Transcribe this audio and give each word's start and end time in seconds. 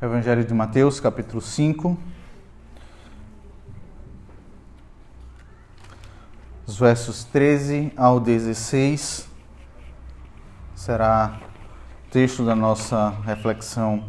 Evangelho 0.00 0.44
de 0.44 0.52
Mateus, 0.52 1.00
capítulo 1.00 1.40
5. 1.40 1.96
Os 6.66 6.78
versos 6.78 7.24
13 7.24 7.94
ao 7.96 8.20
16 8.20 9.26
será 10.74 11.40
o 12.06 12.10
texto 12.10 12.44
da 12.44 12.54
nossa 12.54 13.08
reflexão 13.24 14.04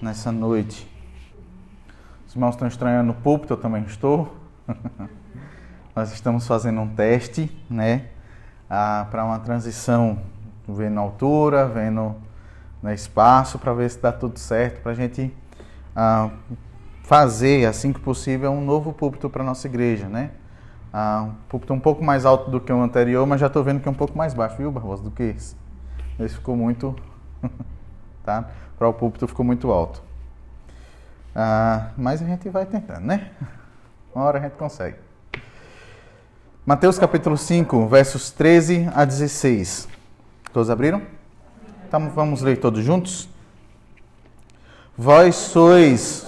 nessa 0.00 0.30
noite. 0.30 0.88
Os 2.28 2.36
irmãos 2.36 2.54
estão 2.54 2.68
estranhando 2.68 3.10
o 3.10 3.14
púlpito, 3.16 3.54
eu 3.54 3.56
também 3.56 3.82
estou. 3.82 4.36
Nós 5.96 6.12
estamos 6.12 6.46
fazendo 6.46 6.80
um 6.80 6.94
teste, 6.94 7.50
né, 7.68 8.10
ah, 8.70 9.08
para 9.10 9.24
uma 9.24 9.40
transição, 9.40 10.20
vendo 10.68 11.00
a 11.00 11.02
altura, 11.02 11.66
vendo 11.66 12.14
né, 12.82 12.94
espaço, 12.94 13.58
para 13.58 13.72
ver 13.72 13.90
se 13.90 14.00
dá 14.00 14.12
tudo 14.12 14.38
certo, 14.38 14.82
para 14.82 14.92
a 14.92 14.94
gente 14.94 15.34
ah, 15.94 16.30
fazer, 17.02 17.66
assim 17.66 17.92
que 17.92 18.00
possível, 18.00 18.50
um 18.50 18.64
novo 18.64 18.92
púlpito 18.92 19.30
para 19.30 19.42
nossa 19.42 19.66
igreja, 19.66 20.08
né? 20.08 20.30
Ah, 20.92 21.26
um 21.28 21.34
púlpito 21.48 21.72
um 21.72 21.80
pouco 21.80 22.04
mais 22.04 22.24
alto 22.24 22.50
do 22.50 22.60
que 22.60 22.72
o 22.72 22.82
anterior, 22.82 23.26
mas 23.26 23.40
já 23.40 23.46
estou 23.46 23.62
vendo 23.62 23.80
que 23.80 23.88
é 23.88 23.90
um 23.90 23.94
pouco 23.94 24.16
mais 24.16 24.34
baixo, 24.34 24.56
viu, 24.56 24.70
Barbosa, 24.70 25.02
do 25.02 25.10
que 25.10 25.22
esse. 25.22 25.56
Esse 26.18 26.34
ficou 26.34 26.56
muito, 26.56 26.96
tá? 28.24 28.48
Para 28.78 28.88
o 28.88 28.92
púlpito 28.92 29.26
ficou 29.26 29.44
muito 29.44 29.70
alto. 29.70 30.02
Ah, 31.34 31.90
mas 31.96 32.22
a 32.22 32.26
gente 32.26 32.48
vai 32.48 32.66
tentando, 32.66 33.06
né? 33.06 33.30
Uma 34.14 34.24
hora 34.24 34.38
a 34.38 34.42
gente 34.42 34.54
consegue. 34.54 34.96
Mateus 36.64 36.98
capítulo 36.98 37.36
5, 37.36 37.86
versos 37.86 38.30
13 38.30 38.88
a 38.94 39.04
16. 39.04 39.88
Todos 40.52 40.70
abriram? 40.70 41.15
Então 41.86 42.10
vamos 42.10 42.42
ler 42.42 42.56
todos 42.56 42.84
juntos? 42.84 43.28
Vós 44.98 45.36
sois. 45.36 46.26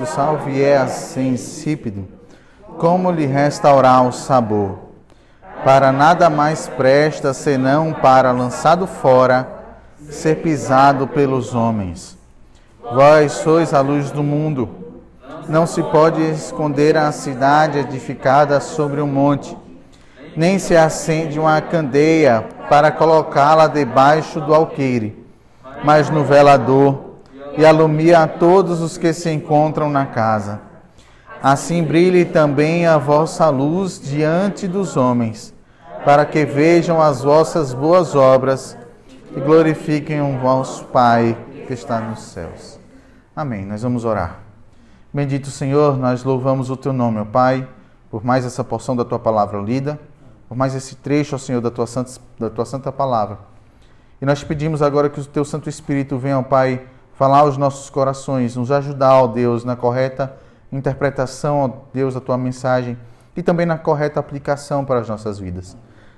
O 0.00 0.06
sal 0.06 0.38
vier 0.38 0.80
assim 0.80 1.30
insípido, 1.30 2.06
como 2.78 3.10
lhe 3.10 3.26
restaurar 3.26 4.06
o 4.06 4.12
sabor? 4.12 4.78
Para 5.64 5.90
nada 5.90 6.30
mais 6.30 6.68
presta 6.68 7.34
senão 7.34 7.92
para, 7.92 8.30
lançado 8.30 8.86
fora, 8.86 9.48
ser 10.08 10.36
pisado 10.36 11.08
pelos 11.08 11.54
homens. 11.54 12.16
Vós 12.94 13.32
sois 13.32 13.74
a 13.74 13.80
luz 13.80 14.12
do 14.12 14.22
mundo. 14.22 14.68
Não 15.48 15.66
se 15.66 15.82
pode 15.82 16.22
esconder 16.22 16.96
a 16.96 17.10
cidade 17.10 17.78
edificada 17.78 18.60
sobre 18.60 19.00
um 19.00 19.08
monte, 19.08 19.56
nem 20.36 20.58
se 20.58 20.76
acende 20.76 21.38
uma 21.38 21.60
candeia 21.60 22.59
para 22.70 22.92
colocá-la 22.92 23.66
debaixo 23.66 24.40
do 24.40 24.54
alqueire, 24.54 25.26
mas 25.84 26.08
no 26.08 26.22
velador, 26.22 27.16
e 27.58 27.66
alumia 27.66 28.20
a 28.20 28.28
todos 28.28 28.80
os 28.80 28.96
que 28.96 29.12
se 29.12 29.28
encontram 29.28 29.90
na 29.90 30.06
casa. 30.06 30.60
Assim 31.42 31.82
brilhe 31.82 32.24
também 32.24 32.86
a 32.86 32.96
vossa 32.96 33.48
luz 33.48 34.00
diante 34.00 34.68
dos 34.68 34.96
homens, 34.96 35.52
para 36.04 36.24
que 36.24 36.44
vejam 36.44 37.02
as 37.02 37.22
vossas 37.22 37.74
boas 37.74 38.14
obras 38.14 38.78
e 39.36 39.40
glorifiquem 39.40 40.20
o 40.22 40.38
vosso 40.38 40.84
Pai 40.84 41.36
que 41.66 41.72
está 41.72 41.98
nos 42.00 42.20
céus. 42.22 42.78
Amém. 43.34 43.66
Nós 43.66 43.82
vamos 43.82 44.04
orar. 44.04 44.38
Bendito 45.12 45.50
Senhor, 45.50 45.98
nós 45.98 46.22
louvamos 46.22 46.70
o 46.70 46.76
teu 46.76 46.92
nome, 46.92 47.18
ó 47.18 47.24
Pai, 47.24 47.66
por 48.12 48.24
mais 48.24 48.46
essa 48.46 48.62
porção 48.62 48.94
da 48.94 49.04
tua 49.04 49.18
palavra 49.18 49.60
lida, 49.60 49.98
por 50.50 50.56
mais 50.56 50.74
esse 50.74 50.96
trecho, 50.96 51.36
ó 51.36 51.38
Senhor, 51.38 51.60
da 51.60 51.70
tua 51.70 51.86
santa, 51.86 52.20
da 52.36 52.50
tua 52.50 52.64
santa 52.64 52.90
palavra. 52.90 53.38
E 54.20 54.26
nós 54.26 54.42
pedimos 54.42 54.82
agora 54.82 55.08
que 55.08 55.20
o 55.20 55.24
teu 55.24 55.44
Santo 55.44 55.68
Espírito 55.68 56.18
venha, 56.18 56.40
ó 56.40 56.42
Pai, 56.42 56.82
falar 57.14 57.38
aos 57.38 57.56
nossos 57.56 57.88
corações, 57.88 58.56
nos 58.56 58.72
ajudar, 58.72 59.14
ó 59.14 59.28
Deus, 59.28 59.64
na 59.64 59.76
correta 59.76 60.36
interpretação, 60.72 61.60
ó 61.60 61.70
Deus, 61.94 62.14
da 62.14 62.20
tua 62.20 62.36
mensagem 62.36 62.98
e 63.36 63.44
também 63.44 63.64
na 63.64 63.78
correta 63.78 64.18
aplicação 64.18 64.84
para 64.84 64.98
as 64.98 65.08
nossas 65.08 65.38
vidas. 65.38 65.76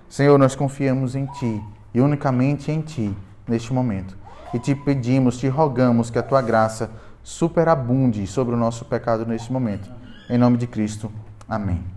Senhor, 0.09 0.39
nós 0.39 0.57
confiamos 0.57 1.15
em 1.15 1.27
Ti 1.27 1.63
e 1.93 2.01
unicamente 2.01 2.73
em 2.73 2.81
Ti 2.81 3.15
neste 3.47 3.71
momento. 3.71 4.17
E 4.55 4.59
te 4.59 4.75
pedimos, 4.75 5.37
te 5.37 5.47
rogamos 5.47 6.09
que 6.09 6.19
a 6.19 6.23
tua 6.23 6.41
graça 6.41 6.91
superabunde 7.23 8.27
sobre 8.27 8.55
o 8.55 8.59
nosso 8.59 8.87
pecado 8.87 9.27
neste 9.27 9.53
momento. 9.53 9.91
Em 10.31 10.39
nome 10.39 10.57
de 10.57 10.67
Cristo. 10.67 11.13
Amém. 11.47 11.92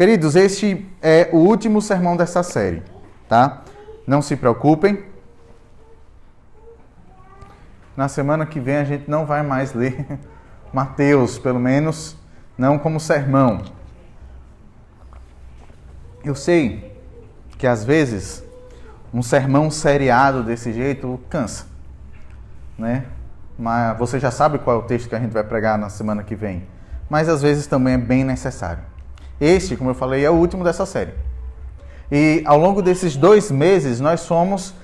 Queridos, 0.00 0.34
este 0.34 0.90
é 1.02 1.28
o 1.30 1.36
último 1.36 1.82
sermão 1.82 2.16
dessa 2.16 2.42
série, 2.42 2.82
tá? 3.28 3.64
Não 4.06 4.22
se 4.22 4.34
preocupem. 4.34 5.04
Na 7.94 8.08
semana 8.08 8.46
que 8.46 8.58
vem 8.58 8.76
a 8.76 8.84
gente 8.84 9.10
não 9.10 9.26
vai 9.26 9.42
mais 9.42 9.74
ler 9.74 10.18
Mateus, 10.72 11.38
pelo 11.38 11.60
menos 11.60 12.16
não 12.56 12.78
como 12.78 12.98
sermão. 12.98 13.60
Eu 16.24 16.34
sei 16.34 16.98
que 17.58 17.66
às 17.66 17.84
vezes 17.84 18.42
um 19.12 19.22
sermão 19.22 19.70
seriado 19.70 20.42
desse 20.42 20.72
jeito 20.72 21.20
cansa, 21.28 21.66
né? 22.78 23.04
mas 23.58 23.98
você 23.98 24.18
já 24.18 24.30
sabe 24.30 24.60
qual 24.60 24.76
é 24.76 24.78
o 24.78 24.86
texto 24.86 25.10
que 25.10 25.14
a 25.14 25.20
gente 25.20 25.32
vai 25.32 25.44
pregar 25.44 25.76
na 25.76 25.90
semana 25.90 26.22
que 26.22 26.34
vem. 26.34 26.66
Mas 27.06 27.28
às 27.28 27.42
vezes 27.42 27.66
também 27.66 27.92
é 27.92 27.98
bem 27.98 28.24
necessário. 28.24 28.88
Este, 29.40 29.76
como 29.76 29.90
eu 29.90 29.94
falei, 29.94 30.24
é 30.24 30.30
o 30.30 30.34
último 30.34 30.62
dessa 30.62 30.84
série. 30.84 31.12
E 32.10 32.42
ao 32.44 32.58
longo 32.58 32.82
desses 32.82 33.16
dois 33.16 33.50
meses, 33.50 34.00
nós 34.00 34.26
fomos 34.26 34.74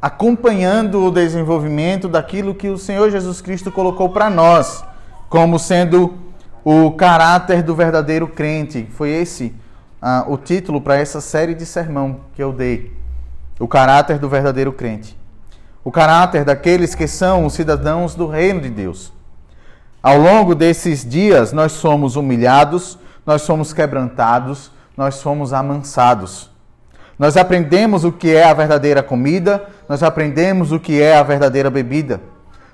acompanhando 0.00 1.04
o 1.04 1.10
desenvolvimento 1.10 2.08
daquilo 2.08 2.54
que 2.54 2.68
o 2.68 2.78
Senhor 2.78 3.10
Jesus 3.10 3.40
Cristo 3.40 3.70
colocou 3.70 4.08
para 4.08 4.30
nós, 4.30 4.84
como 5.28 5.58
sendo 5.58 6.14
o 6.64 6.92
caráter 6.92 7.62
do 7.62 7.74
verdadeiro 7.74 8.28
crente. 8.28 8.88
Foi 8.92 9.10
esse 9.10 9.54
ah, 10.00 10.24
o 10.28 10.36
título 10.36 10.80
para 10.80 10.96
essa 10.96 11.20
série 11.20 11.54
de 11.54 11.66
sermão 11.66 12.20
que 12.34 12.42
eu 12.42 12.52
dei. 12.52 12.96
O 13.58 13.66
caráter 13.66 14.18
do 14.18 14.28
verdadeiro 14.28 14.72
crente 14.72 15.18
o 15.88 15.90
caráter 15.90 16.44
daqueles 16.44 16.94
que 16.94 17.06
são 17.06 17.46
os 17.46 17.54
cidadãos 17.54 18.14
do 18.14 18.26
reino 18.26 18.60
de 18.60 18.68
Deus. 18.68 19.10
Ao 20.02 20.18
longo 20.18 20.54
desses 20.54 21.02
dias, 21.02 21.50
nós 21.50 21.72
somos 21.72 22.14
humilhados, 22.14 22.98
nós 23.28 23.42
somos 23.42 23.74
quebrantados, 23.74 24.72
nós 24.96 25.16
somos 25.16 25.52
amansados. 25.52 26.50
Nós 27.18 27.36
aprendemos 27.36 28.02
o 28.02 28.10
que 28.10 28.34
é 28.34 28.44
a 28.44 28.54
verdadeira 28.54 29.02
comida, 29.02 29.68
nós 29.88 30.02
aprendemos 30.02 30.72
o 30.72 30.80
que 30.80 31.02
é 31.02 31.16
a 31.16 31.22
verdadeira 31.22 31.68
bebida. 31.68 32.20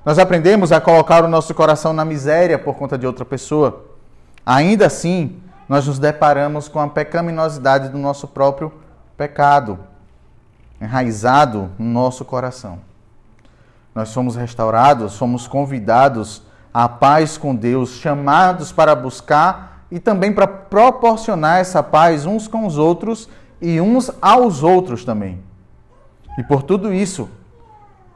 Nós 0.05 0.19
aprendemos 0.19 0.71
a 0.71 0.81
colocar 0.81 1.25
o 1.25 1.29
nosso 1.29 1.53
coração 1.55 1.93
na 1.93 2.05
miséria 2.05 2.59
por 2.59 2.75
conta 2.77 2.97
de 2.97 3.07
outra 3.07 3.25
pessoa. 3.25 3.87
Ainda 4.47 4.87
assim, 4.87 5.43
nós 5.69 5.87
nos 5.87 5.99
deparamos 5.99 6.69
com 6.69 6.79
a 6.79 6.89
pecaminosidade 6.89 7.89
do 7.89 7.99
nosso 7.99 8.29
próprio 8.29 8.73
pecado, 9.17 9.79
enraizado 10.81 11.71
no 11.79 11.87
nosso 11.87 12.25
coração 12.25 12.79
nós 13.95 14.09
somos 14.09 14.35
restaurados, 14.35 15.13
somos 15.13 15.47
convidados 15.47 16.43
à 16.73 16.89
paz 16.89 17.39
com 17.39 17.55
Deus, 17.55 17.91
chamados 17.91 18.73
para 18.73 18.95
buscar 18.95 19.74
e 19.95 20.01
também 20.01 20.33
para 20.33 20.49
proporcionar 20.49 21.61
essa 21.61 21.81
paz 21.81 22.27
uns 22.27 22.49
com 22.49 22.67
os 22.67 22.79
outros 22.79 23.29
e 23.63 23.81
uns 23.81 24.11
aos 24.21 24.65
outros 24.65 25.05
também. 25.05 25.41
E 26.37 26.43
por 26.43 26.65
tudo 26.65 26.93
isso, 26.93 27.31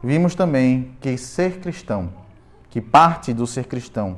vimos 0.02 0.34
também 0.34 0.96
que 1.00 1.16
ser 1.16 1.60
cristão, 1.60 2.12
que 2.68 2.80
parte 2.80 3.32
do 3.32 3.46
ser 3.46 3.66
cristão, 3.66 4.16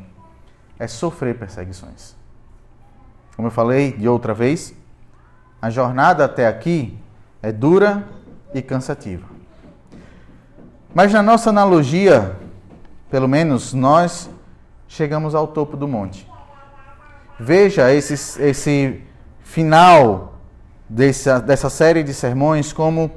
é 0.79 0.87
sofrer 0.87 1.39
perseguições. 1.39 2.17
Como 3.37 3.49
eu 3.49 3.53
falei 3.53 3.93
de 3.93 4.09
outra 4.09 4.33
vez, 4.33 4.75
a 5.61 5.69
jornada 5.69 6.25
até 6.25 6.47
aqui 6.49 6.99
é 7.43 7.53
dura 7.53 8.09
e 8.55 8.63
cansativa. 8.63 9.29
Mas 10.95 11.13
na 11.13 11.23
nossa 11.23 11.51
analogia, 11.51 12.35
pelo 13.11 13.29
menos 13.29 13.75
nós 13.75 14.31
chegamos 14.89 15.35
ao 15.35 15.47
topo 15.47 15.77
do 15.77 15.87
monte. 15.87 16.30
Veja 17.43 17.91
esse, 17.91 18.43
esse 18.43 19.03
final 19.43 20.35
dessa, 20.87 21.41
dessa 21.41 21.71
série 21.71 22.03
de 22.03 22.13
sermões 22.13 22.71
como 22.71 23.11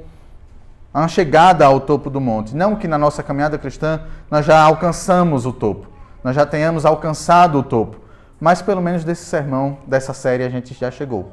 uma 0.94 1.08
chegada 1.08 1.66
ao 1.66 1.78
topo 1.78 2.08
do 2.08 2.22
monte. 2.22 2.56
Não 2.56 2.74
que 2.74 2.88
na 2.88 2.96
nossa 2.96 3.22
caminhada 3.22 3.58
cristã 3.58 4.00
nós 4.30 4.46
já 4.46 4.58
alcançamos 4.62 5.44
o 5.44 5.52
topo, 5.52 5.88
nós 6.22 6.34
já 6.34 6.46
tenhamos 6.46 6.86
alcançado 6.86 7.58
o 7.58 7.62
topo, 7.62 8.00
mas 8.40 8.62
pelo 8.62 8.80
menos 8.80 9.04
desse 9.04 9.26
sermão, 9.26 9.76
dessa 9.86 10.14
série, 10.14 10.42
a 10.42 10.48
gente 10.48 10.72
já 10.72 10.90
chegou. 10.90 11.32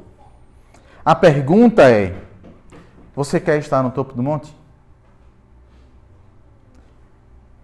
A 1.02 1.14
pergunta 1.14 1.90
é: 1.90 2.14
você 3.16 3.40
quer 3.40 3.58
estar 3.58 3.82
no 3.82 3.90
topo 3.90 4.12
do 4.12 4.22
monte? 4.22 4.54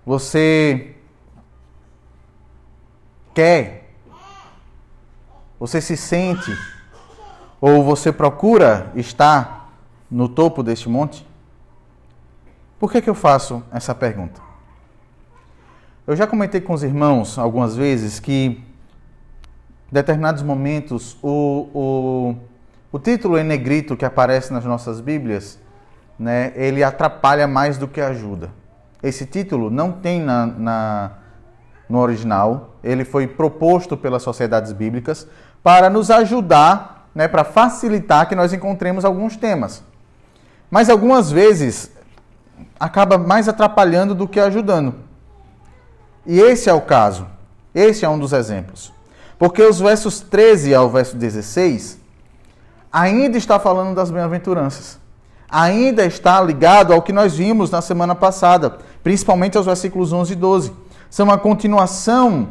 Você 0.07 0.95
quer? 3.35 3.78
Você 5.59 5.81
se 5.81 5.97
sente? 5.97 6.57
Ou 7.61 7.83
você 7.83 8.13
procura 8.13 8.93
estar 8.95 9.73
no 10.11 10.29
topo 10.29 10.63
deste 10.63 10.89
monte? 10.89 11.27
Por 12.79 12.93
que, 12.93 13.03
que 13.03 13.11
eu 13.11 13.15
faço 13.15 13.63
essa 13.73 13.95
pergunta? 13.95 14.41
Eu 16.07 16.15
já 16.15 16.27
comentei 16.27 16.61
com 16.61 16.73
os 16.73 16.83
irmãos 16.83 17.39
algumas 17.39 17.75
vezes 17.75 18.21
que, 18.21 18.33
em 18.33 18.65
determinados 19.91 20.43
momentos, 20.43 21.19
o, 21.21 21.69
o, 21.75 22.37
o 22.93 22.99
título 22.99 23.37
em 23.37 23.45
negrito 23.45 23.97
que 23.97 24.05
aparece 24.05 24.53
nas 24.53 24.65
nossas 24.65 25.01
Bíblias, 25.01 25.59
né, 26.17 26.53
ele 26.55 26.85
atrapalha 26.85 27.49
mais 27.49 27.77
do 27.77 27.89
que 27.89 28.01
ajuda. 28.01 28.51
Esse 29.03 29.27
título 29.27 29.71
não 29.71 29.93
tem 29.93 30.21
na, 30.21 30.47
na 30.47 31.11
no 31.89 31.99
original, 31.99 32.77
ele 32.85 33.05
foi 33.05 33.27
proposto 33.27 33.97
pelas 33.97 34.23
sociedades 34.23 34.73
bíblicas 34.73 35.27
para 35.63 35.91
nos 35.91 36.11
ajudar, 36.11 37.09
né, 37.15 37.29
para 37.29 37.45
facilitar 37.45 38.29
que 38.29 38.35
nós 38.35 38.53
encontremos 38.53 39.05
alguns 39.05 39.37
temas. 39.37 39.83
Mas 40.71 40.89
algumas 40.89 41.31
vezes 41.31 41.91
acaba 42.79 43.19
mais 43.19 43.49
atrapalhando 43.49 44.15
do 44.15 44.29
que 44.29 44.39
ajudando. 44.39 44.95
E 46.27 46.39
esse 46.39 46.69
é 46.69 46.73
o 46.73 46.81
caso. 46.81 47.27
Esse 47.75 48.05
é 48.05 48.09
um 48.09 48.19
dos 48.19 48.33
exemplos. 48.33 48.93
Porque 49.39 49.63
os 49.63 49.79
versos 49.81 50.21
13 50.21 50.75
ao 50.75 50.91
verso 50.91 51.17
16 51.17 51.99
ainda 52.93 53.39
está 53.39 53.59
falando 53.59 53.95
das 53.95 54.11
bem-aventuranças. 54.11 54.99
Ainda 55.51 56.05
está 56.05 56.41
ligado 56.43 56.93
ao 56.93 57.03
que 57.03 57.13
nós 57.13 57.37
vimos 57.37 57.71
na 57.71 57.81
semana 57.81 58.15
passada, 58.15 58.79
principalmente 59.03 59.57
aos 59.57 59.67
versículos 59.67 60.13
11 60.13 60.33
e 60.33 60.37
12 60.37 60.89
são 61.11 61.27
uma 61.27 61.39
continuação 61.39 62.49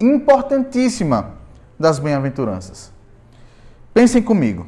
importantíssima 0.00 1.32
das 1.84 1.98
bem-aventuranças. 1.98 2.90
Pensem 3.92 4.22
comigo. 4.22 4.66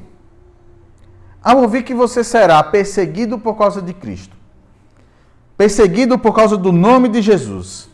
Ao 1.42 1.62
ouvir 1.62 1.82
que 1.82 1.94
você 1.94 2.22
será 2.22 2.62
perseguido 2.62 3.38
por 3.38 3.54
causa 3.56 3.80
de 3.80 3.94
Cristo, 3.94 4.36
perseguido 5.56 6.18
por 6.18 6.34
causa 6.34 6.58
do 6.58 6.72
nome 6.72 7.08
de 7.08 7.22
Jesus, 7.22 7.88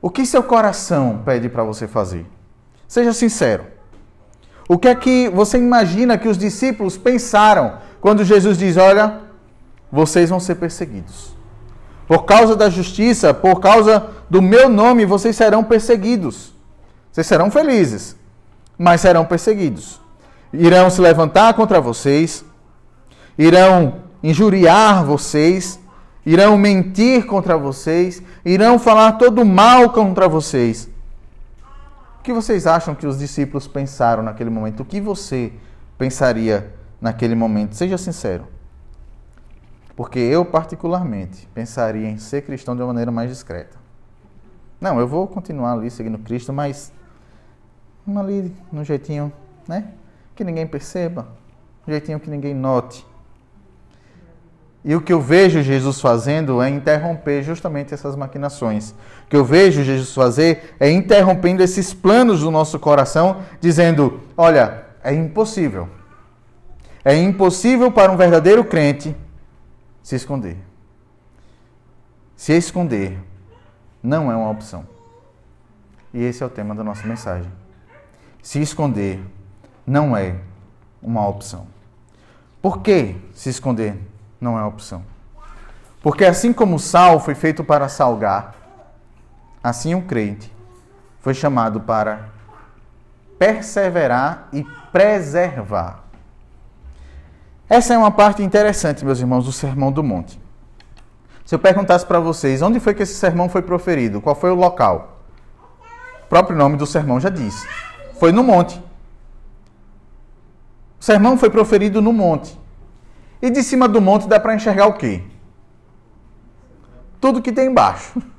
o 0.00 0.08
que 0.08 0.24
seu 0.24 0.42
coração 0.42 1.22
pede 1.24 1.48
para 1.48 1.64
você 1.64 1.88
fazer? 1.88 2.24
Seja 2.86 3.12
sincero. 3.12 3.64
O 4.68 4.78
que 4.78 4.86
é 4.86 4.94
que 4.94 5.28
você 5.28 5.58
imagina 5.58 6.16
que 6.16 6.28
os 6.28 6.38
discípulos 6.38 6.96
pensaram 6.96 7.78
quando 8.00 8.24
Jesus 8.24 8.56
diz: 8.56 8.76
Olha, 8.76 9.20
vocês 9.90 10.30
vão 10.30 10.38
ser 10.38 10.54
perseguidos? 10.54 11.34
Por 12.06 12.24
causa 12.24 12.54
da 12.54 12.70
justiça, 12.70 13.34
por 13.34 13.58
causa 13.58 14.10
do 14.28 14.40
meu 14.40 14.68
nome, 14.68 15.04
vocês 15.04 15.34
serão 15.34 15.64
perseguidos. 15.64 16.59
Vocês 17.10 17.26
serão 17.26 17.50
felizes, 17.50 18.16
mas 18.78 19.00
serão 19.00 19.24
perseguidos. 19.24 20.00
Irão 20.52 20.90
se 20.90 21.00
levantar 21.00 21.54
contra 21.54 21.80
vocês, 21.80 22.44
irão 23.36 24.02
injuriar 24.22 25.04
vocês, 25.04 25.78
irão 26.24 26.56
mentir 26.56 27.26
contra 27.26 27.56
vocês, 27.56 28.22
irão 28.44 28.78
falar 28.78 29.12
todo 29.12 29.44
mal 29.44 29.90
contra 29.90 30.28
vocês. 30.28 30.88
O 32.18 32.22
que 32.22 32.32
vocês 32.32 32.66
acham 32.66 32.94
que 32.94 33.06
os 33.06 33.18
discípulos 33.18 33.66
pensaram 33.66 34.22
naquele 34.22 34.50
momento? 34.50 34.80
O 34.80 34.84
que 34.84 35.00
você 35.00 35.52
pensaria 35.96 36.74
naquele 37.00 37.34
momento? 37.34 37.74
Seja 37.74 37.96
sincero. 37.96 38.46
Porque 39.96 40.18
eu, 40.18 40.44
particularmente, 40.44 41.48
pensaria 41.54 42.08
em 42.08 42.18
ser 42.18 42.42
cristão 42.42 42.76
de 42.76 42.82
uma 42.82 42.88
maneira 42.88 43.10
mais 43.10 43.30
discreta. 43.30 43.78
Não, 44.80 44.98
eu 44.98 45.06
vou 45.06 45.26
continuar 45.26 45.72
ali 45.72 45.90
seguindo 45.90 46.18
Cristo, 46.18 46.52
mas 46.52 46.92
ali 48.06 48.54
no 48.72 48.84
jeitinho, 48.84 49.32
né? 49.66 49.88
Que 50.34 50.44
ninguém 50.44 50.66
perceba, 50.66 51.28
um 51.86 51.90
jeitinho 51.90 52.18
que 52.18 52.30
ninguém 52.30 52.54
note. 52.54 53.06
E 54.82 54.94
o 54.94 55.00
que 55.00 55.12
eu 55.12 55.20
vejo 55.20 55.62
Jesus 55.62 56.00
fazendo 56.00 56.62
é 56.62 56.70
interromper 56.70 57.42
justamente 57.42 57.92
essas 57.92 58.16
maquinações. 58.16 58.92
O 59.26 59.28
que 59.28 59.36
eu 59.36 59.44
vejo 59.44 59.84
Jesus 59.84 60.14
fazer 60.14 60.74
é 60.80 60.90
interrompendo 60.90 61.62
esses 61.62 61.92
planos 61.92 62.40
do 62.40 62.50
nosso 62.50 62.78
coração, 62.78 63.42
dizendo: 63.60 64.20
olha, 64.36 64.84
é 65.04 65.12
impossível. 65.12 65.88
É 67.04 67.14
impossível 67.14 67.90
para 67.92 68.10
um 68.10 68.16
verdadeiro 68.16 68.64
crente 68.64 69.14
se 70.02 70.16
esconder. 70.16 70.56
Se 72.36 72.54
esconder 72.54 73.18
não 74.02 74.32
é 74.32 74.36
uma 74.36 74.50
opção. 74.50 74.86
E 76.12 76.22
esse 76.22 76.42
é 76.42 76.46
o 76.46 76.50
tema 76.50 76.74
da 76.74 76.82
nossa 76.82 77.06
mensagem. 77.06 77.50
Se 78.42 78.60
esconder 78.60 79.22
não 79.86 80.16
é 80.16 80.36
uma 81.02 81.26
opção. 81.26 81.66
Por 82.62 82.78
que 82.80 83.16
se 83.34 83.48
esconder 83.48 83.98
não 84.40 84.58
é 84.58 84.64
opção? 84.64 85.02
Porque 86.02 86.24
assim 86.24 86.52
como 86.52 86.76
o 86.76 86.78
sal 86.78 87.20
foi 87.20 87.34
feito 87.34 87.62
para 87.62 87.88
salgar, 87.88 88.54
assim 89.62 89.94
o 89.94 90.02
crente 90.02 90.52
foi 91.20 91.34
chamado 91.34 91.80
para 91.80 92.30
perseverar 93.38 94.48
e 94.52 94.64
preservar 94.90 96.10
essa 97.70 97.94
é 97.94 97.96
uma 97.96 98.10
parte 98.10 98.42
interessante, 98.42 99.04
meus 99.04 99.20
irmãos, 99.20 99.44
do 99.44 99.52
Sermão 99.52 99.92
do 99.92 100.02
Monte. 100.02 100.40
Se 101.44 101.54
eu 101.54 101.58
perguntasse 101.60 102.04
para 102.04 102.18
vocês 102.18 102.62
onde 102.62 102.80
foi 102.80 102.94
que 102.94 103.04
esse 103.04 103.14
sermão 103.14 103.48
foi 103.48 103.62
proferido, 103.62 104.20
qual 104.20 104.34
foi 104.34 104.50
o 104.50 104.56
local? 104.56 105.20
O 106.24 106.26
próprio 106.28 106.56
nome 106.56 106.76
do 106.76 106.84
sermão 106.84 107.20
já 107.20 107.28
diz. 107.28 107.64
Foi 108.20 108.32
no 108.32 108.44
monte. 108.44 108.78
O 111.00 111.02
sermão 111.02 111.38
foi 111.38 111.48
proferido 111.48 112.02
no 112.02 112.12
monte. 112.12 112.54
E 113.40 113.48
de 113.48 113.62
cima 113.62 113.88
do 113.88 113.98
monte 113.98 114.28
dá 114.28 114.38
para 114.38 114.54
enxergar 114.54 114.86
o 114.88 114.92
quê? 114.92 115.22
Tudo 117.18 117.40
que 117.40 117.50
tem 117.50 117.68
embaixo. 117.68 118.22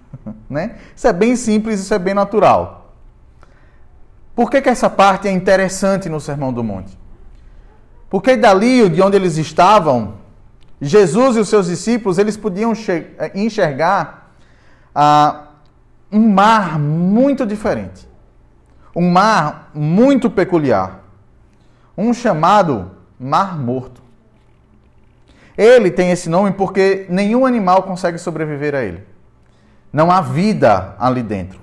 Né? 0.47 0.77
Isso 0.95 1.07
é 1.07 1.13
bem 1.13 1.35
simples, 1.35 1.79
isso 1.79 1.93
é 1.93 1.97
bem 1.97 2.13
natural. 2.13 2.93
Por 4.35 4.51
que, 4.51 4.61
que 4.61 4.69
essa 4.69 4.87
parte 4.89 5.27
é 5.27 5.31
interessante 5.31 6.09
no 6.09 6.19
Sermão 6.19 6.53
do 6.53 6.63
Monte? 6.63 6.95
Porque 8.07 8.35
dali, 8.35 8.87
de 8.87 9.01
onde 9.01 9.15
eles 9.15 9.37
estavam, 9.37 10.15
Jesus 10.79 11.37
e 11.37 11.39
os 11.39 11.49
seus 11.49 11.67
discípulos, 11.67 12.19
eles 12.19 12.37
podiam 12.37 12.73
eh, 12.73 13.31
enxergar 13.33 14.31
ah, 14.93 15.47
um 16.11 16.29
mar 16.29 16.77
muito 16.77 17.47
diferente. 17.47 18.10
Um 18.95 19.09
mar 19.09 19.71
muito 19.73 20.29
peculiar. 20.29 20.99
Um 21.97 22.13
chamado 22.13 22.91
Mar 23.19 23.57
Morto. 23.57 24.01
Ele 25.57 25.91
tem 25.91 26.11
esse 26.11 26.29
nome 26.29 26.51
porque 26.51 27.05
nenhum 27.09 27.45
animal 27.45 27.83
consegue 27.83 28.17
sobreviver 28.17 28.73
a 28.73 28.81
ele. 28.81 29.05
Não 29.91 30.09
há 30.09 30.21
vida 30.21 30.95
ali 30.99 31.21
dentro. 31.21 31.59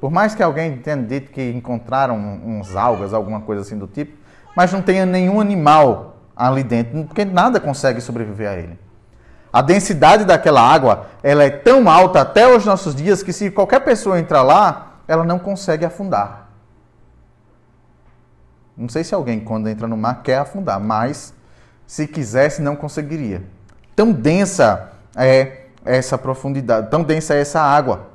Por 0.00 0.10
mais 0.10 0.34
que 0.34 0.42
alguém 0.42 0.76
tenha 0.76 0.96
dito 0.96 1.32
que 1.32 1.50
encontraram 1.50 2.16
uns 2.16 2.76
algas, 2.76 3.14
alguma 3.14 3.40
coisa 3.40 3.62
assim 3.62 3.78
do 3.78 3.86
tipo, 3.86 4.16
mas 4.54 4.72
não 4.72 4.82
tenha 4.82 5.06
nenhum 5.06 5.40
animal 5.40 6.18
ali 6.36 6.62
dentro, 6.62 7.04
porque 7.04 7.24
nada 7.24 7.58
consegue 7.58 8.00
sobreviver 8.00 8.48
a 8.48 8.54
ele. 8.54 8.78
A 9.52 9.62
densidade 9.62 10.24
daquela 10.24 10.60
água, 10.60 11.06
ela 11.22 11.44
é 11.44 11.50
tão 11.50 11.88
alta 11.88 12.20
até 12.20 12.54
os 12.54 12.66
nossos 12.66 12.94
dias 12.94 13.22
que 13.22 13.32
se 13.32 13.50
qualquer 13.50 13.80
pessoa 13.80 14.18
entrar 14.18 14.42
lá, 14.42 14.94
ela 15.06 15.24
não 15.24 15.38
consegue 15.38 15.84
afundar. 15.84 16.43
Não 18.76 18.88
sei 18.88 19.04
se 19.04 19.14
alguém 19.14 19.40
quando 19.40 19.68
entra 19.68 19.86
no 19.86 19.96
mar 19.96 20.22
quer 20.22 20.38
afundar, 20.38 20.80
mas 20.80 21.32
se 21.86 22.06
quisesse 22.06 22.60
não 22.60 22.74
conseguiria. 22.74 23.42
Tão 23.94 24.10
densa 24.12 24.92
é 25.14 25.66
essa 25.84 26.18
profundidade, 26.18 26.90
tão 26.90 27.02
densa 27.02 27.34
é 27.34 27.40
essa 27.40 27.60
água. 27.60 28.08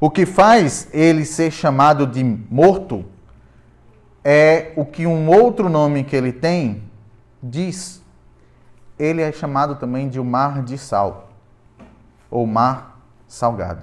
O 0.00 0.10
que 0.10 0.24
faz 0.24 0.88
ele 0.92 1.24
ser 1.24 1.50
chamado 1.50 2.06
de 2.06 2.22
morto 2.22 3.04
é 4.22 4.72
o 4.76 4.84
que 4.84 5.06
um 5.06 5.28
outro 5.28 5.68
nome 5.68 6.04
que 6.04 6.14
ele 6.14 6.32
tem 6.32 6.82
diz. 7.42 8.00
Ele 8.96 9.22
é 9.22 9.32
chamado 9.32 9.76
também 9.76 10.08
de 10.08 10.20
o 10.20 10.24
mar 10.24 10.62
de 10.62 10.76
sal, 10.76 11.30
ou 12.30 12.46
mar 12.46 13.00
salgado. 13.26 13.82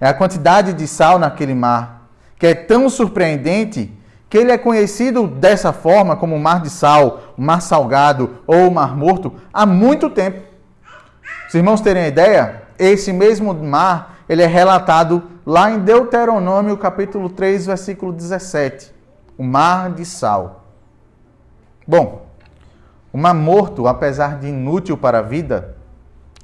É 0.00 0.08
a 0.08 0.14
quantidade 0.14 0.72
de 0.72 0.86
sal 0.86 1.18
naquele 1.18 1.54
mar 1.54 2.08
que 2.38 2.46
é 2.46 2.54
tão 2.54 2.90
surpreendente 2.90 3.92
que 4.34 4.38
ele 4.38 4.50
é 4.50 4.58
conhecido 4.58 5.28
dessa 5.28 5.72
forma 5.72 6.16
como 6.16 6.36
mar 6.40 6.60
de 6.60 6.68
sal, 6.68 7.20
mar 7.38 7.62
salgado 7.62 8.38
ou 8.48 8.68
mar 8.68 8.96
morto 8.96 9.32
há 9.52 9.64
muito 9.64 10.10
tempo. 10.10 10.40
Os 11.46 11.54
irmãos 11.54 11.80
terem 11.80 12.02
a 12.02 12.08
ideia, 12.08 12.64
esse 12.76 13.12
mesmo 13.12 13.54
mar, 13.54 14.18
ele 14.28 14.42
é 14.42 14.46
relatado 14.46 15.22
lá 15.46 15.70
em 15.70 15.78
Deuteronômio 15.78 16.76
capítulo 16.76 17.30
3, 17.30 17.66
versículo 17.66 18.12
17 18.12 18.92
o 19.38 19.44
mar 19.44 19.92
de 19.92 20.04
sal. 20.04 20.64
Bom, 21.86 22.26
o 23.12 23.18
mar 23.18 23.34
morto, 23.34 23.86
apesar 23.86 24.40
de 24.40 24.48
inútil 24.48 24.96
para 24.96 25.20
a 25.20 25.22
vida, 25.22 25.76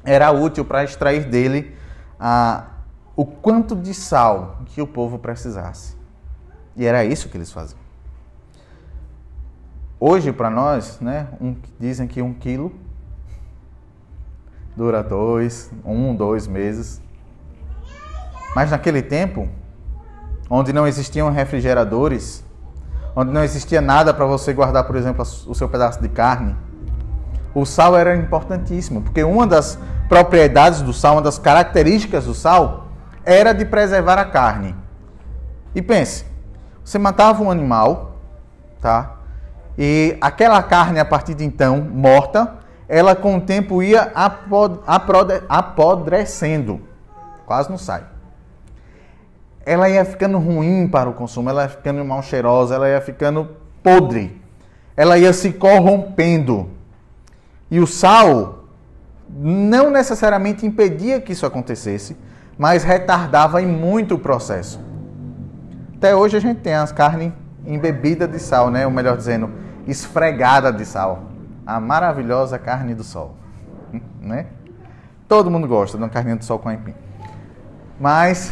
era 0.04 0.30
útil 0.30 0.64
para 0.64 0.84
extrair 0.84 1.24
dele 1.24 1.76
ah, 2.20 2.66
o 3.16 3.26
quanto 3.26 3.74
de 3.74 3.92
sal 3.92 4.58
que 4.66 4.80
o 4.80 4.86
povo 4.86 5.18
precisasse. 5.18 5.98
E 6.76 6.86
era 6.86 7.04
isso 7.04 7.28
que 7.28 7.36
eles 7.36 7.52
faziam. 7.52 7.78
Hoje, 9.98 10.32
para 10.32 10.48
nós, 10.48 10.98
né, 11.00 11.28
um, 11.40 11.54
dizem 11.78 12.06
que 12.06 12.22
um 12.22 12.32
quilo 12.32 12.72
dura 14.74 15.02
dois, 15.02 15.70
um, 15.84 16.14
dois 16.14 16.46
meses. 16.46 17.02
Mas 18.56 18.70
naquele 18.70 19.02
tempo, 19.02 19.48
onde 20.48 20.72
não 20.72 20.86
existiam 20.86 21.30
refrigeradores, 21.30 22.42
onde 23.14 23.30
não 23.30 23.44
existia 23.44 23.80
nada 23.80 24.14
para 24.14 24.24
você 24.24 24.52
guardar, 24.52 24.84
por 24.84 24.96
exemplo, 24.96 25.22
o 25.22 25.54
seu 25.54 25.68
pedaço 25.68 26.00
de 26.00 26.08
carne, 26.08 26.56
o 27.54 27.66
sal 27.66 27.96
era 27.96 28.16
importantíssimo, 28.16 29.02
porque 29.02 29.22
uma 29.22 29.46
das 29.46 29.78
propriedades 30.08 30.82
do 30.82 30.92
sal, 30.92 31.16
uma 31.16 31.22
das 31.22 31.38
características 31.38 32.24
do 32.24 32.34
sal, 32.34 32.88
era 33.24 33.52
de 33.52 33.64
preservar 33.64 34.18
a 34.18 34.24
carne. 34.24 34.74
E 35.74 35.82
pense, 35.82 36.24
você 36.90 36.98
matava 36.98 37.40
um 37.40 37.48
animal, 37.48 38.16
tá? 38.80 39.18
E 39.78 40.18
aquela 40.20 40.60
carne, 40.60 40.98
a 40.98 41.04
partir 41.04 41.34
de 41.34 41.44
então, 41.44 41.80
morta, 41.80 42.56
ela 42.88 43.14
com 43.14 43.36
o 43.36 43.40
tempo 43.40 43.80
ia 43.80 44.12
apodrecendo. 45.48 46.80
Quase 47.46 47.70
não 47.70 47.78
sai. 47.78 48.02
Ela 49.64 49.88
ia 49.88 50.04
ficando 50.04 50.36
ruim 50.38 50.88
para 50.88 51.08
o 51.08 51.12
consumo, 51.12 51.48
ela 51.48 51.62
ia 51.62 51.68
ficando 51.68 52.04
mal 52.04 52.24
cheirosa, 52.24 52.74
ela 52.74 52.88
ia 52.88 53.00
ficando 53.00 53.50
podre. 53.84 54.42
Ela 54.96 55.16
ia 55.16 55.32
se 55.32 55.52
corrompendo. 55.52 56.70
E 57.70 57.78
o 57.78 57.86
sal 57.86 58.64
não 59.28 59.92
necessariamente 59.92 60.66
impedia 60.66 61.20
que 61.20 61.30
isso 61.30 61.46
acontecesse, 61.46 62.16
mas 62.58 62.82
retardava 62.82 63.62
em 63.62 63.66
muito 63.68 64.16
o 64.16 64.18
processo. 64.18 64.89
Até 66.00 66.16
hoje 66.16 66.34
a 66.34 66.40
gente 66.40 66.60
tem 66.60 66.72
as 66.72 66.90
carnes 66.90 67.30
embebida 67.66 68.26
de 68.26 68.38
sal, 68.38 68.70
né? 68.70 68.86
Ou 68.86 68.90
melhor 68.90 69.18
dizendo, 69.18 69.50
esfregada 69.86 70.72
de 70.72 70.86
sal 70.86 71.24
a 71.66 71.78
maravilhosa 71.78 72.58
carne 72.58 72.94
do 72.94 73.04
sol, 73.04 73.36
né? 74.18 74.46
Todo 75.28 75.50
mundo 75.50 75.68
gosta 75.68 75.98
de 75.98 76.02
uma 76.02 76.08
carninha 76.08 76.36
do 76.36 76.44
sol 76.44 76.58
com 76.58 76.70
aipim. 76.70 76.94
Mas 78.00 78.50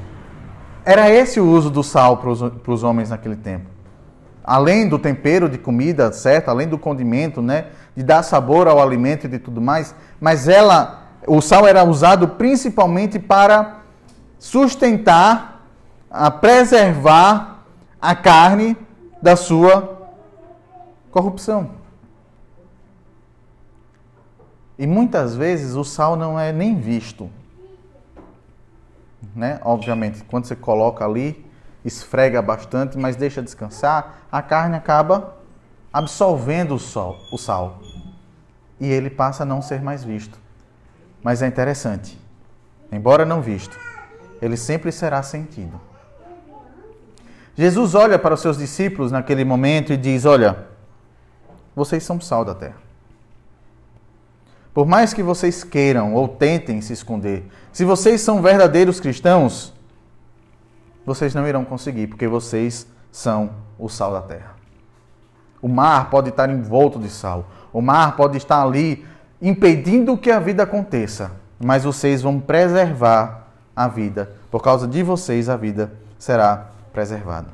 era 0.86 1.10
esse 1.10 1.38
o 1.38 1.46
uso 1.46 1.68
do 1.68 1.82
sal 1.82 2.16
para 2.16 2.30
os 2.30 2.82
homens 2.82 3.10
naquele 3.10 3.36
tempo. 3.36 3.66
Além 4.42 4.88
do 4.88 4.98
tempero 4.98 5.50
de 5.50 5.58
comida, 5.58 6.10
certo? 6.14 6.48
Além 6.48 6.66
do 6.66 6.78
condimento, 6.78 7.42
né? 7.42 7.66
De 7.94 8.02
dar 8.02 8.22
sabor 8.22 8.68
ao 8.68 8.80
alimento 8.80 9.26
e 9.26 9.28
de 9.28 9.38
tudo 9.38 9.60
mais. 9.60 9.94
Mas 10.18 10.48
ela, 10.48 11.10
o 11.26 11.42
sal 11.42 11.66
era 11.66 11.84
usado 11.84 12.26
principalmente 12.26 13.18
para 13.18 13.80
sustentar, 14.38 15.53
a 16.16 16.30
preservar 16.30 17.64
a 18.00 18.14
carne 18.14 18.76
da 19.20 19.34
sua 19.34 20.12
corrupção. 21.10 21.72
E 24.78 24.86
muitas 24.86 25.34
vezes 25.34 25.74
o 25.74 25.82
sal 25.82 26.14
não 26.14 26.38
é 26.38 26.52
nem 26.52 26.78
visto. 26.78 27.28
Né? 29.34 29.58
Obviamente, 29.64 30.22
quando 30.24 30.44
você 30.44 30.54
coloca 30.54 31.04
ali, 31.04 31.44
esfrega 31.84 32.40
bastante, 32.40 32.96
mas 32.96 33.16
deixa 33.16 33.42
descansar, 33.42 34.20
a 34.30 34.40
carne 34.40 34.76
acaba 34.76 35.36
absorvendo 35.92 36.76
o, 36.76 36.78
sol, 36.78 37.18
o 37.32 37.36
sal. 37.36 37.80
E 38.78 38.86
ele 38.86 39.10
passa 39.10 39.42
a 39.42 39.46
não 39.46 39.60
ser 39.60 39.82
mais 39.82 40.04
visto. 40.04 40.38
Mas 41.24 41.42
é 41.42 41.48
interessante. 41.48 42.16
Embora 42.92 43.24
não 43.24 43.42
visto, 43.42 43.76
ele 44.40 44.56
sempre 44.56 44.92
será 44.92 45.20
sentido. 45.20 45.80
Jesus 47.56 47.94
olha 47.94 48.18
para 48.18 48.34
os 48.34 48.40
seus 48.40 48.58
discípulos 48.58 49.12
naquele 49.12 49.44
momento 49.44 49.92
e 49.92 49.96
diz: 49.96 50.24
Olha, 50.24 50.66
vocês 51.74 52.02
são 52.02 52.20
sal 52.20 52.44
da 52.44 52.54
terra. 52.54 52.84
Por 54.72 54.86
mais 54.86 55.14
que 55.14 55.22
vocês 55.22 55.62
queiram 55.62 56.14
ou 56.14 56.26
tentem 56.26 56.80
se 56.80 56.92
esconder, 56.92 57.48
se 57.72 57.84
vocês 57.84 58.20
são 58.20 58.42
verdadeiros 58.42 58.98
cristãos, 58.98 59.72
vocês 61.06 61.32
não 61.32 61.46
irão 61.46 61.64
conseguir, 61.64 62.08
porque 62.08 62.26
vocês 62.26 62.86
são 63.12 63.50
o 63.78 63.88
sal 63.88 64.12
da 64.12 64.22
terra. 64.22 64.54
O 65.62 65.68
mar 65.68 66.10
pode 66.10 66.30
estar 66.30 66.50
envolto 66.50 66.98
de 66.98 67.08
sal, 67.08 67.46
o 67.72 67.80
mar 67.80 68.16
pode 68.16 68.36
estar 68.36 68.62
ali 68.62 69.06
impedindo 69.40 70.18
que 70.18 70.30
a 70.30 70.40
vida 70.40 70.64
aconteça, 70.64 71.30
mas 71.58 71.84
vocês 71.84 72.20
vão 72.20 72.40
preservar 72.40 73.46
a 73.76 73.86
vida. 73.86 74.32
Por 74.50 74.60
causa 74.60 74.88
de 74.88 75.04
vocês, 75.04 75.48
a 75.48 75.56
vida 75.56 75.92
será 76.18 76.73
preservada. 76.94 77.48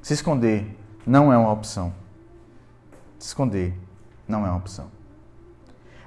Se 0.00 0.12
esconder 0.12 0.78
não 1.04 1.32
é 1.32 1.36
uma 1.36 1.50
opção. 1.50 1.92
Se 3.18 3.28
esconder 3.28 3.74
não 4.28 4.46
é 4.46 4.50
uma 4.50 4.58
opção. 4.58 4.86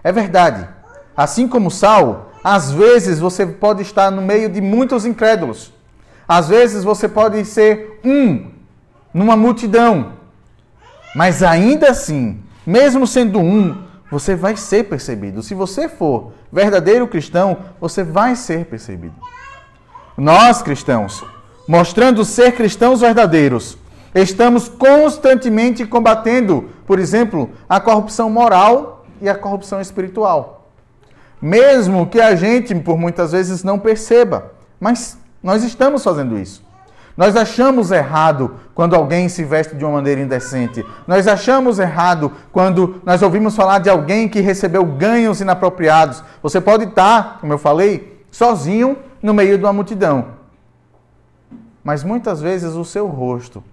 É 0.03 0.11
verdade. 0.11 0.69
Assim 1.15 1.47
como 1.47 1.71
sal, 1.71 2.31
às 2.43 2.71
vezes 2.71 3.19
você 3.19 3.45
pode 3.45 3.81
estar 3.81 4.11
no 4.11 4.21
meio 4.21 4.47
de 4.47 4.61
muitos 4.61 5.05
incrédulos. 5.05 5.73
Às 6.27 6.47
vezes 6.47 6.83
você 6.83 7.09
pode 7.09 7.43
ser 7.43 7.99
um 8.05 8.51
numa 9.13 9.35
multidão. 9.35 10.13
Mas 11.15 11.41
ainda 11.41 11.89
assim, 11.89 12.43
mesmo 12.65 13.07
sendo 13.07 13.39
um, 13.39 13.83
você 14.11 14.35
vai 14.35 14.55
ser 14.55 14.83
percebido. 14.83 15.41
Se 15.41 15.55
você 15.55 15.89
for 15.89 16.33
verdadeiro 16.51 17.07
cristão, 17.07 17.57
você 17.81 18.03
vai 18.03 18.35
ser 18.35 18.65
percebido. 18.65 19.15
Nós 20.15 20.61
cristãos, 20.61 21.23
mostrando 21.67 22.23
ser 22.23 22.53
cristãos 22.53 23.01
verdadeiros, 23.01 23.77
estamos 24.15 24.69
constantemente 24.69 25.85
combatendo, 25.85 26.69
por 26.85 26.97
exemplo, 26.97 27.49
a 27.67 27.79
corrupção 27.79 28.29
moral 28.29 29.05
e 29.21 29.27
a 29.27 29.35
corrupção 29.35 29.81
espiritual. 29.81 30.69
Mesmo 31.41 32.07
que 32.07 32.19
a 32.19 32.35
gente, 32.35 32.73
por 32.73 32.97
muitas 32.97 33.31
vezes, 33.31 33.63
não 33.63 33.77
perceba, 33.77 34.53
mas 34.79 35.17
nós 35.43 35.63
estamos 35.63 36.03
fazendo 36.03 36.39
isso. 36.39 36.65
Nós 37.15 37.35
achamos 37.35 37.91
errado 37.91 38.55
quando 38.75 38.95
alguém 38.95 39.27
se 39.27 39.43
veste 39.43 39.75
de 39.75 39.83
uma 39.83 39.93
maneira 39.93 40.21
indecente. 40.21 40.85
Nós 41.07 41.27
achamos 41.27 41.79
errado 41.79 42.31
quando 42.51 43.01
nós 43.03 43.23
ouvimos 43.23 43.55
falar 43.55 43.79
de 43.79 43.89
alguém 43.89 44.29
que 44.29 44.39
recebeu 44.39 44.85
ganhos 44.85 45.41
inapropriados. 45.41 46.23
Você 46.43 46.61
pode 46.61 46.83
estar, 46.85 47.39
como 47.41 47.53
eu 47.53 47.57
falei, 47.57 48.23
sozinho 48.31 48.97
no 49.21 49.33
meio 49.33 49.57
de 49.57 49.63
uma 49.63 49.73
multidão. 49.73 50.36
Mas 51.87 52.03
muitas 52.03 52.41
vezes 52.41 52.73
o 52.73 52.83
seu 52.83 53.07
rosto 53.07 53.63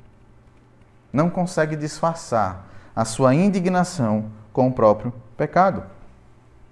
não 1.13 1.29
consegue 1.29 1.75
disfarçar 1.75 2.65
a 2.95 3.05
sua 3.05 3.35
indignação 3.35 4.27
com 4.53 4.69
o 4.69 4.73
próprio 4.73 5.13
pecado, 5.37 5.83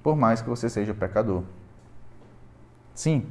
por 0.05 0.15
mais 0.15 0.41
que 0.41 0.49
você 0.49 0.71
seja 0.71 0.95
pecador. 0.95 1.43
Sim, 2.95 3.27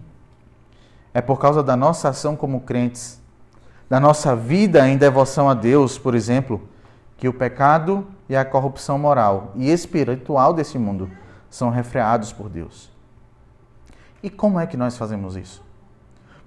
é 1.14 1.22
por 1.22 1.40
causa 1.40 1.64
da 1.64 1.78
nossa 1.78 2.10
ação 2.10 2.36
como 2.36 2.60
crentes, 2.60 3.18
da 3.90 3.98
nossa 3.98 4.36
vida 4.36 4.86
em 4.90 4.98
devoção 4.98 5.50
a 5.50 5.54
Deus, 5.54 5.98
por 5.98 6.14
exemplo, 6.14 6.68
que 7.16 7.30
o 7.30 7.34
pecado 7.34 8.06
e 8.28 8.36
a 8.36 8.44
corrupção 8.44 9.00
moral 9.00 9.54
e 9.56 9.72
espiritual 9.72 10.54
desse 10.54 10.78
mundo 10.78 11.10
são 11.50 11.70
refreados 11.70 12.34
por 12.34 12.50
Deus. 12.50 12.92
E 14.22 14.30
como 14.30 14.60
é 14.60 14.68
que 14.68 14.76
nós 14.76 14.98
fazemos 14.98 15.38
isso? 15.38 15.64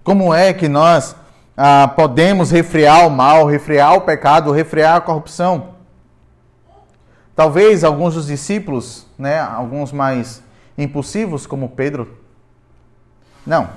Como 0.03 0.35
é 0.35 0.53
que 0.53 0.69
nós 0.69 1.17
ah, 1.57 1.89
podemos 1.95 2.51
refrear 2.51 3.07
o 3.07 3.11
mal, 3.11 3.47
refrear 3.47 3.95
o 3.95 4.01
pecado, 4.01 4.53
refrear 4.53 4.97
a 4.97 5.01
corrupção? 5.01 5.75
Talvez 7.35 7.83
alguns 7.83 8.15
dos 8.15 8.27
discípulos, 8.27 9.07
né, 9.19 9.41
alguns 9.41 9.93
mais 9.93 10.43
impulsivos, 10.79 11.47
como 11.47 11.69
Pedro, 11.69 12.19
não. 13.47 13.69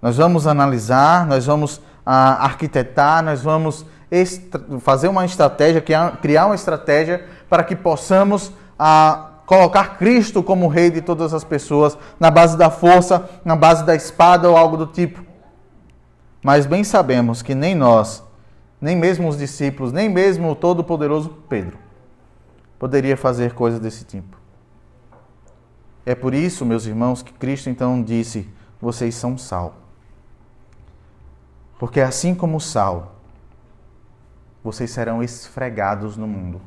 Nós 0.00 0.16
vamos 0.16 0.46
analisar, 0.46 1.26
nós 1.26 1.46
vamos 1.46 1.80
ah, 2.04 2.44
arquitetar, 2.44 3.22
nós 3.22 3.42
vamos 3.42 3.86
fazer 4.80 5.08
uma 5.08 5.24
estratégia, 5.24 5.82
criar 6.20 6.46
uma 6.46 6.54
estratégia 6.54 7.24
para 7.48 7.64
que 7.64 7.74
possamos 7.74 8.52
ah, 8.78 9.30
colocar 9.46 9.96
Cristo 9.96 10.42
como 10.42 10.68
rei 10.68 10.90
de 10.90 11.00
todas 11.00 11.32
as 11.32 11.44
pessoas, 11.44 11.96
na 12.20 12.30
base 12.30 12.56
da 12.56 12.70
força, 12.70 13.28
na 13.44 13.56
base 13.56 13.84
da 13.84 13.94
espada 13.94 14.48
ou 14.48 14.56
algo 14.56 14.76
do 14.76 14.86
tipo. 14.86 15.31
Mas 16.42 16.66
bem 16.66 16.82
sabemos 16.82 17.40
que 17.40 17.54
nem 17.54 17.74
nós, 17.74 18.22
nem 18.80 18.96
mesmo 18.96 19.28
os 19.28 19.38
discípulos, 19.38 19.92
nem 19.92 20.08
mesmo 20.08 20.50
o 20.50 20.56
todo-poderoso 20.56 21.30
Pedro, 21.48 21.78
poderia 22.78 23.16
fazer 23.16 23.54
coisas 23.54 23.78
desse 23.78 24.04
tipo. 24.04 24.36
É 26.04 26.16
por 26.16 26.34
isso, 26.34 26.66
meus 26.66 26.84
irmãos, 26.84 27.22
que 27.22 27.32
Cristo 27.32 27.70
então 27.70 28.02
disse: 28.02 28.48
vocês 28.80 29.14
são 29.14 29.38
sal. 29.38 29.76
Porque 31.78 32.00
assim 32.00 32.34
como 32.34 32.56
o 32.56 32.60
sal, 32.60 33.16
vocês 34.64 34.90
serão 34.90 35.22
esfregados 35.22 36.16
no 36.16 36.26
mundo. 36.26 36.60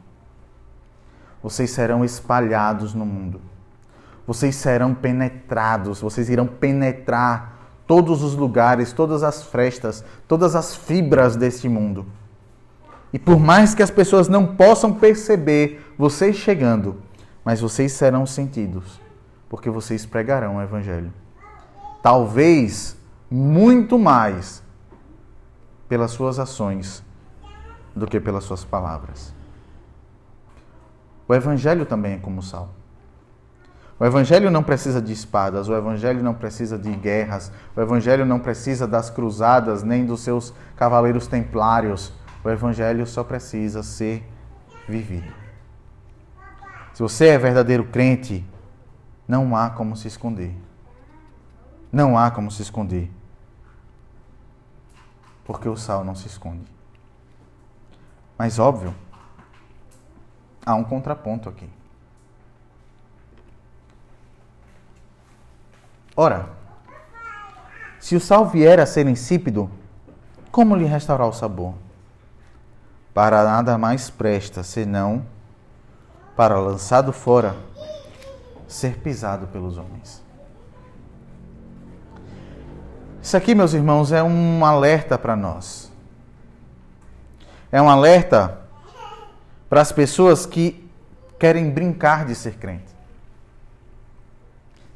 Vocês 1.44 1.70
serão 1.72 2.03
espalhados 2.03 2.94
no 2.94 3.05
mundo. 3.05 3.41
Vocês 4.25 4.55
serão 4.55 4.96
penetrados, 4.96 6.01
vocês 6.01 6.29
irão 6.29 6.48
penetrar 6.48 7.54
todos 7.87 8.23
os 8.23 8.35
lugares, 8.35 8.93
todas 8.93 9.23
as 9.23 9.43
frestas, 9.43 10.03
todas 10.27 10.55
as 10.55 10.75
fibras 10.75 11.35
deste 11.35 11.69
mundo. 11.69 12.05
E 13.13 13.19
por 13.19 13.39
mais 13.39 13.73
que 13.73 13.83
as 13.83 13.91
pessoas 13.91 14.27
não 14.27 14.55
possam 14.55 14.93
perceber 14.93 15.93
vocês 15.97 16.35
chegando, 16.35 16.97
mas 17.43 17.61
vocês 17.61 17.91
serão 17.91 18.25
sentidos, 18.25 18.99
porque 19.47 19.69
vocês 19.69 20.05
pregarão 20.05 20.57
o 20.57 20.61
Evangelho. 20.61 21.13
Talvez 22.01 22.97
muito 23.29 23.97
mais 23.97 24.61
pelas 25.87 26.11
suas 26.11 26.39
ações 26.39 27.03
do 27.95 28.05
que 28.05 28.19
pelas 28.19 28.43
suas 28.43 28.65
palavras. 28.65 29.33
O 31.27 31.33
Evangelho 31.33 31.85
também 31.85 32.13
é 32.13 32.17
como 32.17 32.41
sal. 32.41 32.69
O 33.97 34.05
Evangelho 34.05 34.51
não 34.51 34.61
precisa 34.61 35.01
de 35.01 35.13
espadas, 35.13 35.69
o 35.69 35.75
Evangelho 35.75 36.21
não 36.21 36.33
precisa 36.33 36.77
de 36.77 36.91
guerras, 36.95 37.51
o 37.75 37.79
Evangelho 37.79 38.25
não 38.25 38.39
precisa 38.39 38.85
das 38.85 39.09
cruzadas 39.09 39.83
nem 39.83 40.05
dos 40.05 40.19
seus 40.19 40.53
cavaleiros 40.75 41.27
templários. 41.27 42.11
O 42.43 42.49
Evangelho 42.49 43.07
só 43.07 43.23
precisa 43.23 43.81
ser 43.83 44.29
vivido. 44.87 45.33
Se 46.93 47.01
você 47.01 47.27
é 47.27 47.37
verdadeiro 47.37 47.85
crente, 47.85 48.45
não 49.27 49.55
há 49.55 49.69
como 49.69 49.95
se 49.95 50.07
esconder. 50.07 50.55
Não 51.91 52.17
há 52.17 52.29
como 52.29 52.51
se 52.51 52.61
esconder. 52.61 53.09
Porque 55.45 55.69
o 55.69 55.77
sal 55.77 56.03
não 56.03 56.15
se 56.15 56.27
esconde. 56.27 56.65
Mas 58.37 58.59
óbvio, 58.59 58.93
há 60.65 60.75
um 60.75 60.83
contraponto 60.83 61.47
aqui. 61.47 61.69
Ora, 66.15 66.50
se 68.00 68.15
o 68.15 68.19
sal 68.19 68.48
vier 68.48 68.79
a 68.79 68.86
ser 68.86 69.07
insípido, 69.07 69.69
como 70.51 70.75
lhe 70.75 70.86
restaurar 70.86 71.27
o 71.27 71.34
sabor? 71.34 71.74
Para 73.13 73.43
nada 73.43 73.77
mais 73.77 74.10
presta, 74.10 74.63
senão 74.63 75.25
para 76.36 76.60
lançado 76.60 77.12
fora, 77.12 77.55
ser 78.67 78.98
pisado 79.00 79.48
pelos 79.48 79.77
homens. 79.77 80.24
Isso 83.22 83.36
aqui, 83.36 83.55
meus 83.55 83.74
irmãos, 83.74 84.12
é 84.12 84.22
um 84.22 84.63
alerta 84.63 85.17
para 85.17 85.36
nós. 85.36 85.91
É 87.72 87.81
um 87.81 87.89
alerta 87.89 88.60
para 89.67 89.81
as 89.81 89.91
pessoas 89.91 90.45
que 90.45 90.89
querem 91.39 91.69
brincar 91.69 92.25
de 92.25 92.36
ser 92.36 92.55
crente. 92.55 92.93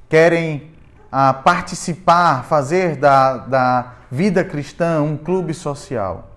Querem 0.08 0.72
ah, 1.12 1.34
participar, 1.34 2.44
fazer 2.44 2.96
da, 2.96 3.38
da 3.38 3.94
vida 4.12 4.44
cristã 4.44 5.02
um 5.02 5.18
clube 5.18 5.54
social. 5.54 6.30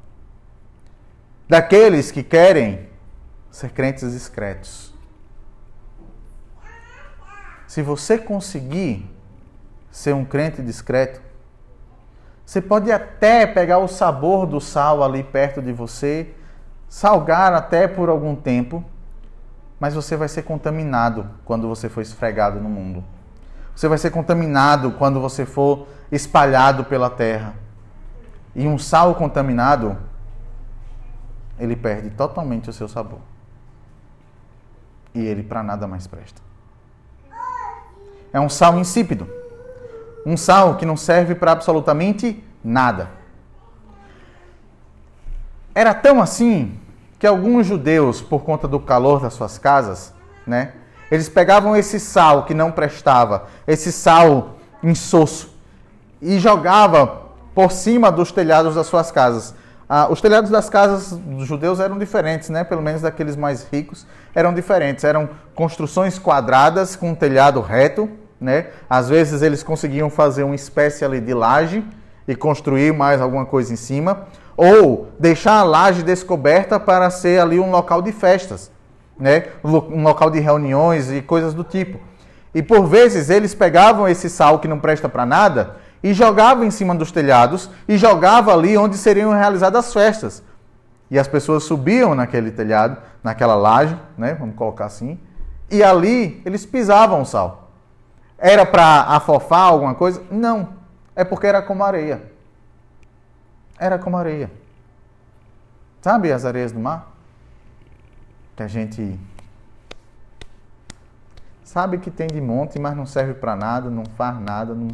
Daqueles 1.48 2.10
que 2.10 2.22
querem 2.22 2.88
ser 3.50 3.70
crentes 3.70 4.12
discretos. 4.12 4.92
Se 7.66 7.82
você 7.82 8.18
conseguir 8.18 9.10
ser 9.90 10.14
um 10.14 10.24
crente 10.24 10.62
discreto, 10.62 11.20
você 12.44 12.60
pode 12.60 12.90
até 12.90 13.46
pegar 13.46 13.78
o 13.78 13.88
sabor 13.88 14.46
do 14.46 14.60
sal 14.60 15.02
ali 15.02 15.22
perto 15.22 15.62
de 15.62 15.72
você, 15.72 16.34
salgar 16.88 17.52
até 17.54 17.88
por 17.88 18.08
algum 18.08 18.34
tempo, 18.34 18.84
mas 19.80 19.94
você 19.94 20.16
vai 20.16 20.28
ser 20.28 20.42
contaminado 20.42 21.28
quando 21.44 21.68
você 21.68 21.88
for 21.88 22.00
esfregado 22.00 22.60
no 22.60 22.68
mundo. 22.68 23.02
Você 23.74 23.88
vai 23.88 23.98
ser 23.98 24.10
contaminado 24.10 24.92
quando 24.92 25.20
você 25.20 25.46
for 25.46 25.86
espalhado 26.10 26.84
pela 26.84 27.08
terra. 27.08 27.54
E 28.54 28.66
um 28.66 28.78
sal 28.78 29.14
contaminado, 29.14 29.96
ele 31.58 31.74
perde 31.74 32.10
totalmente 32.10 32.68
o 32.68 32.72
seu 32.72 32.88
sabor. 32.88 33.20
E 35.14 35.20
ele 35.20 35.42
para 35.42 35.62
nada 35.62 35.86
mais 35.86 36.06
presta. 36.06 36.40
É 38.32 38.40
um 38.40 38.48
sal 38.48 38.78
insípido. 38.78 39.28
Um 40.24 40.36
sal 40.36 40.76
que 40.76 40.86
não 40.86 40.96
serve 40.96 41.34
para 41.34 41.52
absolutamente 41.52 42.42
nada. 42.62 43.10
Era 45.74 45.94
tão 45.94 46.20
assim 46.20 46.78
que 47.18 47.26
alguns 47.26 47.66
judeus, 47.66 48.20
por 48.20 48.42
conta 48.42 48.68
do 48.68 48.78
calor 48.80 49.20
das 49.20 49.34
suas 49.34 49.58
casas, 49.58 50.14
né, 50.46 50.74
eles 51.12 51.28
pegavam 51.28 51.76
esse 51.76 52.00
sal 52.00 52.44
que 52.44 52.54
não 52.54 52.72
prestava, 52.72 53.44
esse 53.66 53.92
sal 53.92 54.54
insosso, 54.82 55.54
e 56.22 56.38
jogava 56.38 57.24
por 57.54 57.70
cima 57.70 58.10
dos 58.10 58.32
telhados 58.32 58.76
das 58.76 58.86
suas 58.86 59.12
casas. 59.12 59.54
Ah, 59.86 60.06
os 60.08 60.22
telhados 60.22 60.50
das 60.50 60.70
casas 60.70 61.10
dos 61.10 61.46
judeus 61.46 61.80
eram 61.80 61.98
diferentes, 61.98 62.48
né? 62.48 62.64
Pelo 62.64 62.80
menos 62.80 63.02
daqueles 63.02 63.36
mais 63.36 63.68
ricos, 63.70 64.06
eram 64.34 64.54
diferentes. 64.54 65.04
Eram 65.04 65.28
construções 65.54 66.18
quadradas 66.18 66.96
com 66.96 67.10
um 67.10 67.14
telhado 67.14 67.60
reto, 67.60 68.08
né? 68.40 68.68
Às 68.88 69.10
vezes 69.10 69.42
eles 69.42 69.62
conseguiam 69.62 70.08
fazer 70.08 70.44
uma 70.44 70.54
espécie 70.54 71.04
ali 71.04 71.20
de 71.20 71.34
laje 71.34 71.84
e 72.26 72.34
construir 72.34 72.94
mais 72.94 73.20
alguma 73.20 73.44
coisa 73.44 73.70
em 73.70 73.76
cima, 73.76 74.28
ou 74.56 75.08
deixar 75.18 75.58
a 75.58 75.62
laje 75.62 76.02
descoberta 76.02 76.80
para 76.80 77.10
ser 77.10 77.38
ali 77.38 77.60
um 77.60 77.70
local 77.70 78.00
de 78.00 78.12
festas 78.12 78.71
né? 79.18 79.44
um 79.64 80.02
local 80.02 80.30
de 80.30 80.40
reuniões 80.40 81.10
e 81.10 81.22
coisas 81.22 81.54
do 81.54 81.64
tipo. 81.64 81.98
E 82.54 82.62
por 82.62 82.86
vezes 82.86 83.30
eles 83.30 83.54
pegavam 83.54 84.08
esse 84.08 84.28
sal 84.28 84.58
que 84.58 84.68
não 84.68 84.78
presta 84.78 85.08
para 85.08 85.24
nada 85.24 85.76
e 86.02 86.12
jogavam 86.12 86.64
em 86.64 86.70
cima 86.70 86.94
dos 86.94 87.12
telhados 87.12 87.70
e 87.88 87.96
jogavam 87.96 88.52
ali 88.52 88.76
onde 88.76 88.96
seriam 88.96 89.32
realizadas 89.32 89.86
as 89.86 89.92
festas. 89.92 90.42
E 91.10 91.18
as 91.18 91.28
pessoas 91.28 91.64
subiam 91.64 92.14
naquele 92.14 92.50
telhado, 92.50 92.96
naquela 93.22 93.54
laje, 93.54 93.96
né? 94.16 94.34
vamos 94.34 94.56
colocar 94.56 94.86
assim, 94.86 95.18
e 95.70 95.82
ali 95.82 96.42
eles 96.44 96.66
pisavam 96.66 97.22
o 97.22 97.24
sal. 97.24 97.70
Era 98.38 98.66
para 98.66 99.02
afofar 99.02 99.70
alguma 99.70 99.94
coisa? 99.94 100.22
Não. 100.30 100.70
É 101.14 101.22
porque 101.22 101.46
era 101.46 101.62
como 101.62 101.84
areia. 101.84 102.22
Era 103.78 103.98
como 103.98 104.16
areia. 104.16 104.50
Sabe 106.00 106.32
as 106.32 106.44
areias 106.44 106.72
do 106.72 106.80
mar? 106.80 107.11
Que 108.56 108.62
a 108.62 108.68
gente 108.68 109.18
sabe 111.64 111.98
que 111.98 112.10
tem 112.10 112.26
de 112.26 112.40
monte, 112.40 112.78
mas 112.78 112.94
não 112.94 113.06
serve 113.06 113.34
para 113.34 113.56
nada, 113.56 113.88
não 113.88 114.04
faz 114.04 114.38
nada, 114.40 114.74
não... 114.74 114.88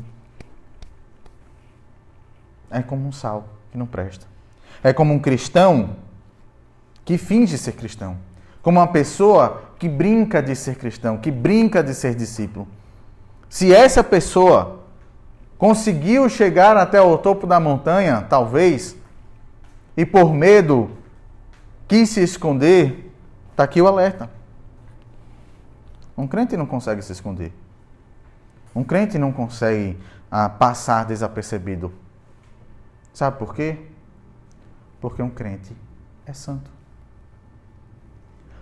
é 2.71 2.83
como 2.83 3.09
um 3.09 3.13
sal 3.13 3.49
que 3.73 3.79
não 3.79 3.87
presta. 3.87 4.27
É 4.83 4.93
como 4.93 5.13
um 5.13 5.19
cristão 5.19 5.97
que 7.05 7.19
finge 7.19 7.59
ser 7.59 7.73
cristão, 7.73 8.17
como 8.63 8.79
uma 8.79 8.87
pessoa 8.87 9.63
que 9.79 9.89
brinca 9.89 10.43
de 10.43 10.55
ser 10.55 10.77
cristão, 10.77 11.17
que 11.19 11.31
brinca 11.31 11.83
de 11.83 11.95
ser 11.95 12.15
discípulo. 12.15 12.69
Se 13.49 13.75
essa 13.75 14.05
pessoa 14.05 14.81
conseguiu 15.57 16.29
chegar 16.29 16.77
até 16.77 17.01
o 17.01 17.19
topo 17.19 17.47
da 17.47 17.59
montanha, 17.59 18.25
talvez, 18.29 18.97
e 19.97 20.07
por 20.07 20.33
medo 20.33 20.91
quis 21.89 22.11
se 22.11 22.23
esconder, 22.23 23.08
Está 23.59 23.65
aqui 23.65 23.83
o 23.83 23.89
alerta. 23.89 24.31
Um 26.17 26.29
crente 26.29 26.57
não 26.57 26.65
consegue 26.65 27.03
se 27.03 27.11
esconder. 27.11 27.53
Um 28.73 28.85
crente 28.85 29.19
não 29.19 29.33
consegue 29.33 29.99
ah, 30.31 30.49
passar 30.49 31.05
desapercebido. 31.05 31.93
Sabe 33.13 33.37
por 33.37 33.53
quê? 33.53 33.89
Porque 35.01 35.21
um 35.21 35.29
crente 35.29 35.77
é 36.25 36.33
santo. 36.33 36.71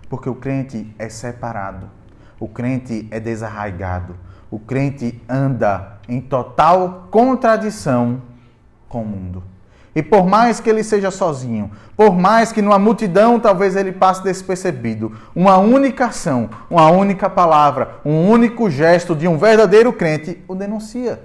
Porque 0.09 0.27
o 0.27 0.33
crente 0.33 0.91
é 0.97 1.07
separado. 1.09 1.91
O 2.39 2.47
crente 2.47 3.07
é 3.11 3.19
desarraigado. 3.19 4.17
O 4.49 4.57
crente 4.57 5.21
anda 5.29 5.99
em 6.09 6.19
total 6.19 7.07
contradição 7.11 8.23
com 8.89 9.03
o 9.03 9.05
mundo. 9.05 9.43
E 9.97 10.03
por 10.03 10.27
mais 10.27 10.59
que 10.59 10.69
ele 10.69 10.83
seja 10.83 11.09
sozinho, 11.09 11.71
por 11.95 12.15
mais 12.15 12.51
que 12.51 12.61
numa 12.61 12.77
multidão 12.77 13.39
talvez 13.39 13.75
ele 13.75 13.91
passe 13.91 14.21
despercebido, 14.21 15.17
uma 15.35 15.57
única 15.57 16.05
ação, 16.05 16.51
uma 16.69 16.87
única 16.91 17.27
palavra, 17.27 17.99
um 18.05 18.29
único 18.29 18.69
gesto 18.69 19.15
de 19.15 19.27
um 19.27 19.39
verdadeiro 19.39 19.91
crente 19.91 20.39
o 20.47 20.53
denuncia. 20.53 21.19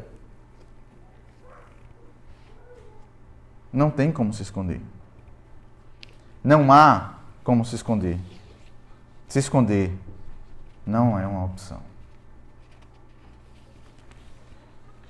Não 3.70 3.90
tem 3.90 4.10
como 4.10 4.32
se 4.32 4.40
esconder. 4.40 4.80
Não 6.42 6.72
há 6.72 7.16
como 7.44 7.66
se 7.66 7.74
esconder. 7.74 8.18
Se 9.28 9.38
esconder 9.38 9.92
não 10.86 11.18
é 11.18 11.26
uma 11.26 11.44
opção. 11.44 11.80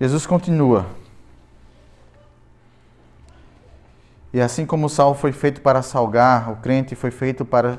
Jesus 0.01 0.27
continua. 0.27 1.01
E 4.33 4.41
assim 4.41 4.65
como 4.65 4.87
o 4.87 4.89
sal 4.89 5.15
foi 5.15 5.33
feito 5.33 5.61
para 5.61 5.83
salgar, 5.83 6.51
o 6.51 6.57
crente 6.57 6.95
foi 6.95 7.11
feito 7.11 7.45
para 7.45 7.79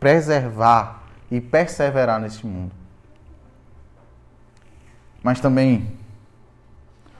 preservar 0.00 1.04
e 1.30 1.40
perseverar 1.40 2.20
neste 2.20 2.46
mundo. 2.46 2.72
Mas 5.22 5.40
também 5.40 5.92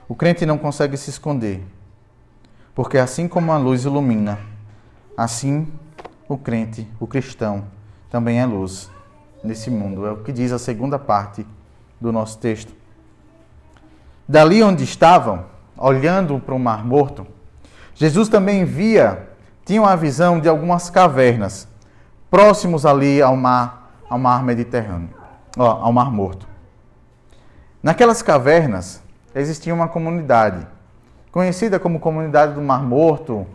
o 0.07 0.15
crente 0.15 0.45
não 0.45 0.57
consegue 0.57 0.97
se 0.97 1.09
esconder, 1.09 1.65
porque 2.75 2.97
assim 2.97 3.27
como 3.27 3.51
a 3.51 3.57
luz 3.57 3.85
ilumina, 3.85 4.39
assim 5.15 5.67
o 6.27 6.37
crente, 6.37 6.87
o 6.99 7.07
cristão, 7.07 7.65
também 8.09 8.39
é 8.39 8.45
luz 8.45 8.89
nesse 9.43 9.69
mundo. 9.69 10.05
É 10.05 10.11
o 10.11 10.17
que 10.17 10.31
diz 10.31 10.51
a 10.51 10.59
segunda 10.59 10.99
parte 10.99 11.45
do 11.99 12.11
nosso 12.11 12.37
texto. 12.37 12.73
Dali 14.27 14.61
onde 14.61 14.83
estavam, 14.83 15.45
olhando 15.77 16.39
para 16.39 16.53
o 16.53 16.59
Mar 16.59 16.85
Morto, 16.85 17.25
Jesus 17.97 18.29
também 18.29 18.63
via, 18.63 19.27
tinha 19.65 19.81
uma 19.81 19.97
visão 19.97 20.39
de 20.39 20.47
algumas 20.47 20.87
cavernas 20.87 21.67
próximos 22.29 22.85
ali 22.85 23.23
ao 23.23 23.35
mar, 23.35 23.91
ao 24.07 24.19
mar 24.19 24.43
Mediterrâneo, 24.43 25.09
ó, 25.57 25.79
ao 25.81 25.91
Mar 25.91 26.11
Morto. 26.11 26.47
Naquelas 27.81 28.21
cavernas 28.21 29.01
existia 29.33 29.73
uma 29.73 29.87
comunidade, 29.87 30.67
conhecida 31.31 31.79
como 31.79 31.99
Comunidade 31.99 32.53
do 32.53 32.61
Mar 32.61 32.83
Morto, 32.83 33.47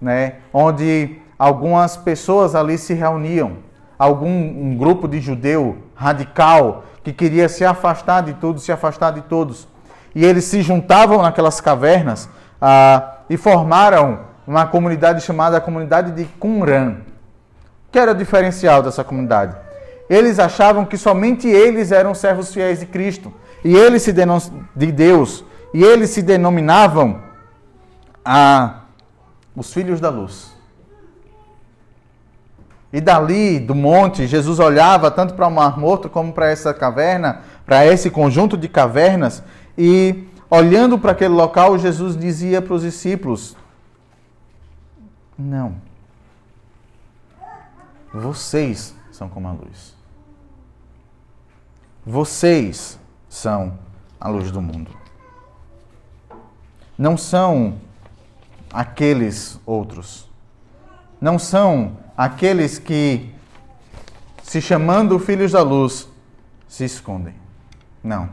né, 0.00 0.36
onde 0.50 1.18
algumas 1.38 1.94
pessoas 1.98 2.54
ali 2.54 2.78
se 2.78 2.94
reuniam, 2.94 3.58
algum 3.98 4.30
um 4.30 4.78
grupo 4.78 5.06
de 5.06 5.20
judeu 5.20 5.76
radical 5.94 6.84
que 7.04 7.12
queria 7.12 7.50
se 7.50 7.66
afastar 7.66 8.22
de 8.22 8.32
tudo, 8.32 8.60
se 8.60 8.72
afastar 8.72 9.10
de 9.10 9.20
todos. 9.20 9.68
E 10.14 10.24
eles 10.24 10.44
se 10.44 10.62
juntavam 10.62 11.20
naquelas 11.20 11.60
cavernas 11.60 12.30
ah, 12.60 13.18
e 13.28 13.36
formaram 13.36 14.20
uma 14.46 14.66
comunidade 14.66 15.22
chamada 15.22 15.60
Comunidade 15.60 16.12
de 16.12 16.24
Qumran. 16.38 16.96
que 17.92 17.98
era 17.98 18.12
o 18.12 18.14
diferencial 18.14 18.82
dessa 18.82 19.04
comunidade? 19.04 19.56
Eles 20.08 20.38
achavam 20.38 20.84
que 20.84 20.96
somente 20.96 21.48
eles 21.48 21.92
eram 21.92 22.14
servos 22.14 22.52
fiéis 22.52 22.80
de 22.80 22.86
Cristo 22.86 23.32
e 23.64 23.76
eles 23.76 24.02
se 24.02 24.12
de 24.12 24.92
Deus 24.92 25.44
e 25.72 25.84
eles 25.84 26.10
se 26.10 26.22
denominavam 26.22 27.20
a 28.24 28.80
os 29.54 29.72
filhos 29.72 30.00
da 30.00 30.08
luz. 30.08 30.52
E 32.92 33.00
dali, 33.00 33.60
do 33.60 33.74
monte, 33.74 34.26
Jesus 34.26 34.58
olhava 34.58 35.10
tanto 35.10 35.34
para 35.34 35.46
o 35.46 35.50
Mar 35.50 35.78
Morto 35.78 36.08
como 36.08 36.32
para 36.32 36.50
essa 36.50 36.74
caverna, 36.74 37.42
para 37.64 37.86
esse 37.86 38.10
conjunto 38.10 38.56
de 38.56 38.68
cavernas, 38.68 39.44
e 39.78 40.24
olhando 40.50 40.98
para 40.98 41.12
aquele 41.12 41.32
local, 41.32 41.78
Jesus 41.78 42.16
dizia 42.16 42.60
para 42.60 42.74
os 42.74 42.82
discípulos: 42.82 43.56
Não. 45.38 45.76
Vocês 48.12 48.94
são 49.12 49.28
como 49.28 49.46
a 49.46 49.52
luz. 49.52 49.94
Vocês 52.04 52.98
são 53.28 53.78
a 54.18 54.28
luz 54.28 54.50
do 54.50 54.60
mundo. 54.60 54.90
Não 56.98 57.16
são 57.16 57.78
aqueles 58.72 59.60
outros. 59.64 60.28
Não 61.20 61.38
são 61.38 61.96
aqueles 62.16 62.78
que, 62.78 63.32
se 64.42 64.60
chamando 64.60 65.18
filhos 65.18 65.52
da 65.52 65.62
luz, 65.62 66.08
se 66.66 66.84
escondem. 66.84 67.34
Não. 68.02 68.28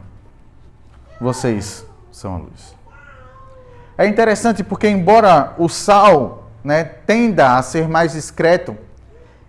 Vocês 1.20 1.87
são 2.18 2.34
a 2.34 2.38
luz. 2.38 2.76
É 3.96 4.08
interessante 4.08 4.64
porque, 4.64 4.88
embora 4.88 5.54
o 5.58 5.70
sal 5.70 6.50
né, 6.64 6.84
tenda 6.84 7.58
a 7.58 7.62
ser 7.62 7.88
mais 7.88 8.14
discreto 8.14 8.76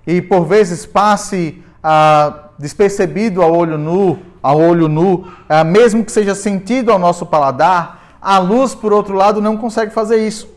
e 0.06 0.20
por 0.20 0.44
vezes 0.44 0.84
passe 0.84 1.62
ah, 1.82 2.50
despercebido 2.58 3.42
ao 3.42 3.54
olho 3.54 3.78
nu, 3.78 4.18
ao 4.42 4.60
olho 4.60 4.86
nu, 4.86 5.32
ah, 5.48 5.64
mesmo 5.64 6.04
que 6.04 6.12
seja 6.12 6.34
sentido 6.34 6.92
ao 6.92 6.98
nosso 6.98 7.24
paladar, 7.24 8.16
a 8.20 8.38
luz, 8.38 8.74
por 8.74 8.92
outro 8.92 9.14
lado, 9.14 9.40
não 9.40 9.56
consegue 9.56 9.92
fazer 9.92 10.26
isso. 10.26 10.48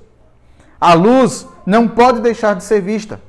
A 0.79 0.93
luz 0.93 1.47
não 1.65 1.87
pode 1.87 2.19
deixar 2.19 2.55
de 2.55 2.63
ser 2.65 2.81
vista. 2.81 3.21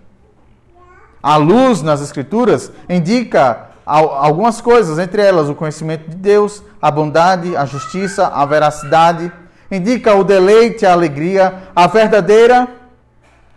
A 1.23 1.37
luz 1.37 1.83
nas 1.83 2.01
Escrituras 2.01 2.73
indica 2.88 3.68
algumas 3.85 4.61
coisas, 4.61 4.99
entre 4.99 5.23
elas 5.23 5.49
o 5.49 5.55
conhecimento 5.55 6.09
de 6.09 6.16
Deus, 6.16 6.62
a 6.81 6.90
bondade, 6.90 7.57
a 7.57 7.64
justiça, 7.64 8.29
a 8.29 8.45
veracidade, 8.47 9.33
indica 9.71 10.14
o 10.14 10.23
deleite, 10.23 10.87
a 10.87 10.92
alegria, 10.92 11.64
a 11.75 11.87
verdadeira 11.87 12.68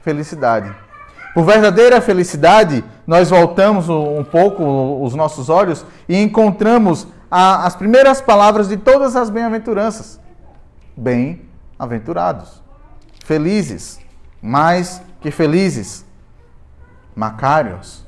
felicidade. 0.01 0.73
Por 1.33 1.43
verdadeira 1.43 1.99
felicidade, 1.99 2.83
nós 3.05 3.29
voltamos 3.29 3.89
um 3.89 4.23
pouco 4.23 5.03
os 5.03 5.13
nossos 5.13 5.49
olhos 5.49 5.85
e 6.07 6.17
encontramos 6.21 7.07
as 7.29 7.75
primeiras 7.75 8.21
palavras 8.21 8.69
de 8.69 8.77
todas 8.77 9.15
as 9.15 9.29
bem-aventuranças. 9.29 10.19
Bem-aventurados, 10.95 12.63
felizes, 13.25 13.99
mais 14.41 15.01
que 15.19 15.29
felizes 15.29 16.05
Macários. 17.15 18.04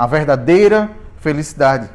A 0.00 0.06
verdadeira 0.06 0.90
felicidade. 1.18 1.90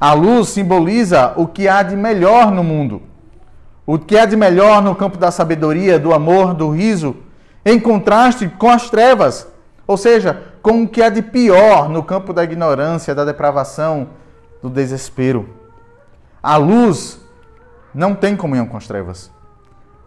A 0.00 0.12
luz 0.12 0.48
simboliza 0.48 1.34
o 1.36 1.46
que 1.46 1.68
há 1.68 1.84
de 1.84 1.94
melhor 1.94 2.50
no 2.50 2.64
mundo. 2.64 3.00
O 3.86 3.96
que 3.96 4.18
há 4.18 4.26
de 4.26 4.34
melhor 4.34 4.82
no 4.82 4.92
campo 4.92 5.16
da 5.16 5.30
sabedoria, 5.30 6.00
do 6.00 6.12
amor, 6.12 6.52
do 6.52 6.68
riso, 6.70 7.14
em 7.64 7.78
contraste 7.78 8.48
com 8.48 8.68
as 8.68 8.90
trevas, 8.90 9.46
ou 9.86 9.96
seja, 9.96 10.42
com 10.60 10.82
o 10.82 10.88
que 10.88 11.00
há 11.00 11.08
de 11.08 11.22
pior 11.22 11.88
no 11.88 12.02
campo 12.02 12.32
da 12.32 12.42
ignorância, 12.42 13.14
da 13.14 13.24
depravação, 13.24 14.08
do 14.60 14.68
desespero. 14.68 15.48
A 16.42 16.56
luz 16.56 17.20
não 17.94 18.16
tem 18.16 18.34
comunhão 18.34 18.66
com 18.66 18.76
as 18.76 18.88
trevas. 18.88 19.30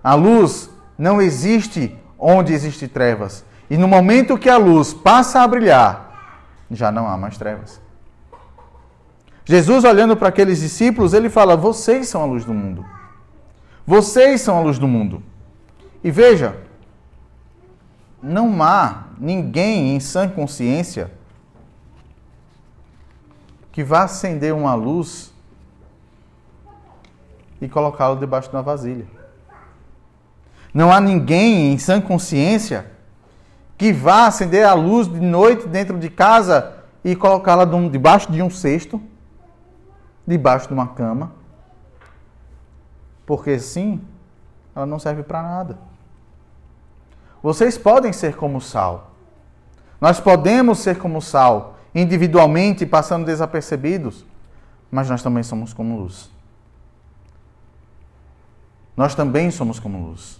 A 0.03 0.15
luz 0.15 0.69
não 0.97 1.21
existe 1.21 1.97
onde 2.19 2.51
existe 2.51 2.89
trevas. 2.89 3.45
E 3.69 3.77
no 3.77 3.87
momento 3.87 4.37
que 4.37 4.49
a 4.49 4.57
luz 4.57 4.93
passa 4.93 5.39
a 5.39 5.47
brilhar, 5.47 6.10
já 6.71 6.91
não 6.91 7.07
há 7.07 7.17
mais 7.17 7.37
trevas. 7.37 7.81
Jesus, 9.43 9.83
olhando 9.83 10.15
para 10.15 10.29
aqueles 10.29 10.59
discípulos, 10.59 11.13
ele 11.13 11.29
fala: 11.29 11.57
Vocês 11.57 12.07
são 12.07 12.21
a 12.21 12.25
luz 12.25 12.45
do 12.45 12.53
mundo. 12.53 12.85
Vocês 13.85 14.41
são 14.41 14.57
a 14.57 14.61
luz 14.61 14.77
do 14.79 14.87
mundo. 14.87 15.23
E 16.03 16.09
veja, 16.09 16.55
não 18.21 18.61
há 18.61 19.05
ninguém 19.17 19.95
em 19.95 19.99
sã 19.99 20.29
consciência 20.29 21.11
que 23.71 23.83
vá 23.83 24.03
acender 24.03 24.53
uma 24.53 24.75
luz 24.75 25.33
e 27.59 27.67
colocá-la 27.67 28.15
debaixo 28.15 28.49
de 28.49 28.55
uma 28.55 28.63
vasilha. 28.63 29.07
Não 30.73 30.91
há 30.91 30.99
ninguém 30.99 31.73
em 31.73 31.77
sã 31.77 31.99
consciência 31.99 32.89
que 33.81 33.91
vá 33.91 34.27
acender 34.27 34.63
a 34.63 34.75
luz 34.75 35.07
de 35.07 35.19
noite 35.19 35.67
dentro 35.67 35.97
de 35.97 36.07
casa 36.07 36.83
e 37.03 37.15
colocá-la 37.15 37.65
debaixo 37.65 38.31
de 38.31 38.39
um 38.39 38.47
cesto, 38.47 39.01
debaixo 40.23 40.67
de 40.67 40.73
uma 40.75 40.89
cama. 40.89 41.31
Porque 43.25 43.57
sim, 43.57 43.99
ela 44.75 44.85
não 44.85 44.99
serve 44.99 45.23
para 45.23 45.41
nada. 45.41 45.79
Vocês 47.41 47.75
podem 47.75 48.13
ser 48.13 48.35
como 48.35 48.61
sal. 48.61 49.13
Nós 49.99 50.19
podemos 50.19 50.77
ser 50.77 50.99
como 50.99 51.19
sal, 51.19 51.79
individualmente, 51.95 52.85
passando 52.85 53.25
desapercebidos, 53.25 54.23
mas 54.91 55.09
nós 55.09 55.23
também 55.23 55.41
somos 55.41 55.73
como 55.73 55.97
luz. 55.97 56.29
Nós 58.95 59.15
também 59.15 59.49
somos 59.49 59.79
como 59.79 60.09
luz. 60.09 60.39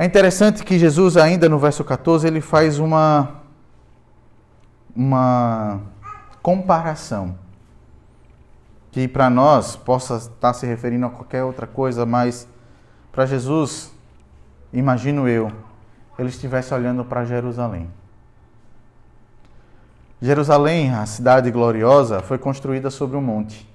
É 0.00 0.04
interessante 0.06 0.64
que 0.64 0.78
Jesus, 0.78 1.18
ainda 1.18 1.46
no 1.46 1.58
verso 1.58 1.84
14, 1.84 2.26
ele 2.26 2.40
faz 2.40 2.78
uma, 2.78 3.42
uma 4.96 5.78
comparação 6.40 7.36
que 8.90 9.06
para 9.06 9.28
nós 9.28 9.76
possa 9.76 10.16
estar 10.16 10.54
se 10.54 10.64
referindo 10.64 11.04
a 11.04 11.10
qualquer 11.10 11.44
outra 11.44 11.66
coisa, 11.66 12.06
mas 12.06 12.48
para 13.12 13.26
Jesus, 13.26 13.92
imagino 14.72 15.28
eu, 15.28 15.52
ele 16.18 16.30
estivesse 16.30 16.72
olhando 16.72 17.04
para 17.04 17.26
Jerusalém. 17.26 17.86
Jerusalém, 20.18 20.94
a 20.94 21.04
cidade 21.04 21.50
gloriosa, 21.50 22.22
foi 22.22 22.38
construída 22.38 22.88
sobre 22.88 23.18
um 23.18 23.22
monte. 23.22 23.68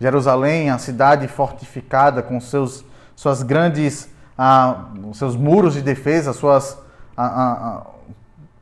Jerusalém, 0.00 0.70
a 0.70 0.78
cidade 0.78 1.28
fortificada 1.28 2.22
com 2.22 2.40
seus, 2.40 2.82
suas 3.14 3.42
grandes 3.42 4.15
ah, 4.36 4.86
os 5.08 5.18
seus 5.18 5.36
muros 5.36 5.74
de 5.74 5.82
defesa, 5.82 6.32
suas 6.32 6.78
ah, 7.16 7.26
ah, 7.26 7.86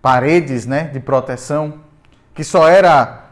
paredes 0.00 0.66
né, 0.66 0.84
de 0.84 1.00
proteção, 1.00 1.80
que 2.34 2.44
só 2.44 2.68
era 2.68 3.22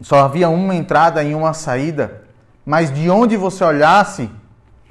só 0.00 0.24
havia 0.24 0.48
uma 0.48 0.74
entrada 0.74 1.22
e 1.24 1.34
uma 1.34 1.52
saída, 1.52 2.22
mas 2.64 2.92
de 2.92 3.10
onde 3.10 3.36
você 3.36 3.64
olhasse, 3.64 4.30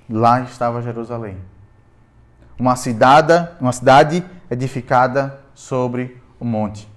lá 0.10 0.41
estava 0.41 0.82
Jerusalém. 0.82 1.38
Uma 2.60 2.76
cidade, 2.76 3.47
uma 3.62 3.71
cidade 3.71 4.23
edificada 4.50 5.39
sobre 5.54 6.21
o 6.39 6.45
monte. 6.45 6.89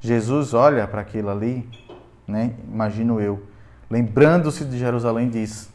Jesus 0.00 0.52
olha 0.52 0.86
para 0.86 1.00
aquilo 1.00 1.30
ali, 1.30 1.68
né? 2.26 2.52
Imagino 2.70 3.20
eu, 3.20 3.46
lembrando-se 3.88 4.64
de 4.64 4.78
Jerusalém 4.78 5.30
diz: 5.30 5.70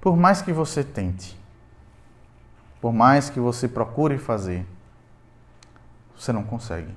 por 0.00 0.16
mais 0.16 0.40
que 0.40 0.52
você 0.52 0.82
tente, 0.82 1.38
por 2.80 2.92
mais 2.92 3.28
que 3.28 3.38
você 3.38 3.68
procure 3.68 4.18
fazer, 4.18 4.66
você 6.16 6.32
não 6.32 6.42
consegue. 6.42 6.94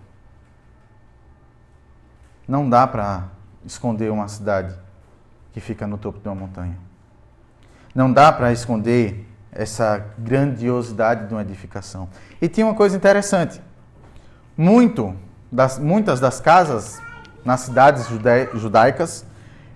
Não 2.48 2.70
dá 2.70 2.88
para 2.88 3.28
esconder 3.66 4.12
uma 4.12 4.28
cidade 4.28 4.76
que 5.54 5.60
fica 5.60 5.86
no 5.86 5.98
topo 5.98 6.20
de 6.20 6.28
uma 6.28 6.36
montanha. 6.36 6.78
Não 7.94 8.12
dá 8.12 8.32
para 8.32 8.52
esconder 8.52 9.30
essa 9.52 10.04
grandiosidade 10.18 11.28
de 11.28 11.34
uma 11.34 11.42
edificação. 11.42 12.10
E 12.42 12.48
tinha 12.48 12.66
uma 12.66 12.76
coisa 12.76 12.98
interessante. 12.98 13.62
Muito 14.58 15.16
das, 15.52 15.78
muitas 15.78 16.20
das 16.20 16.40
casas 16.40 17.02
nas 17.46 17.62
cidades 17.62 18.08
judaicas 18.08 19.26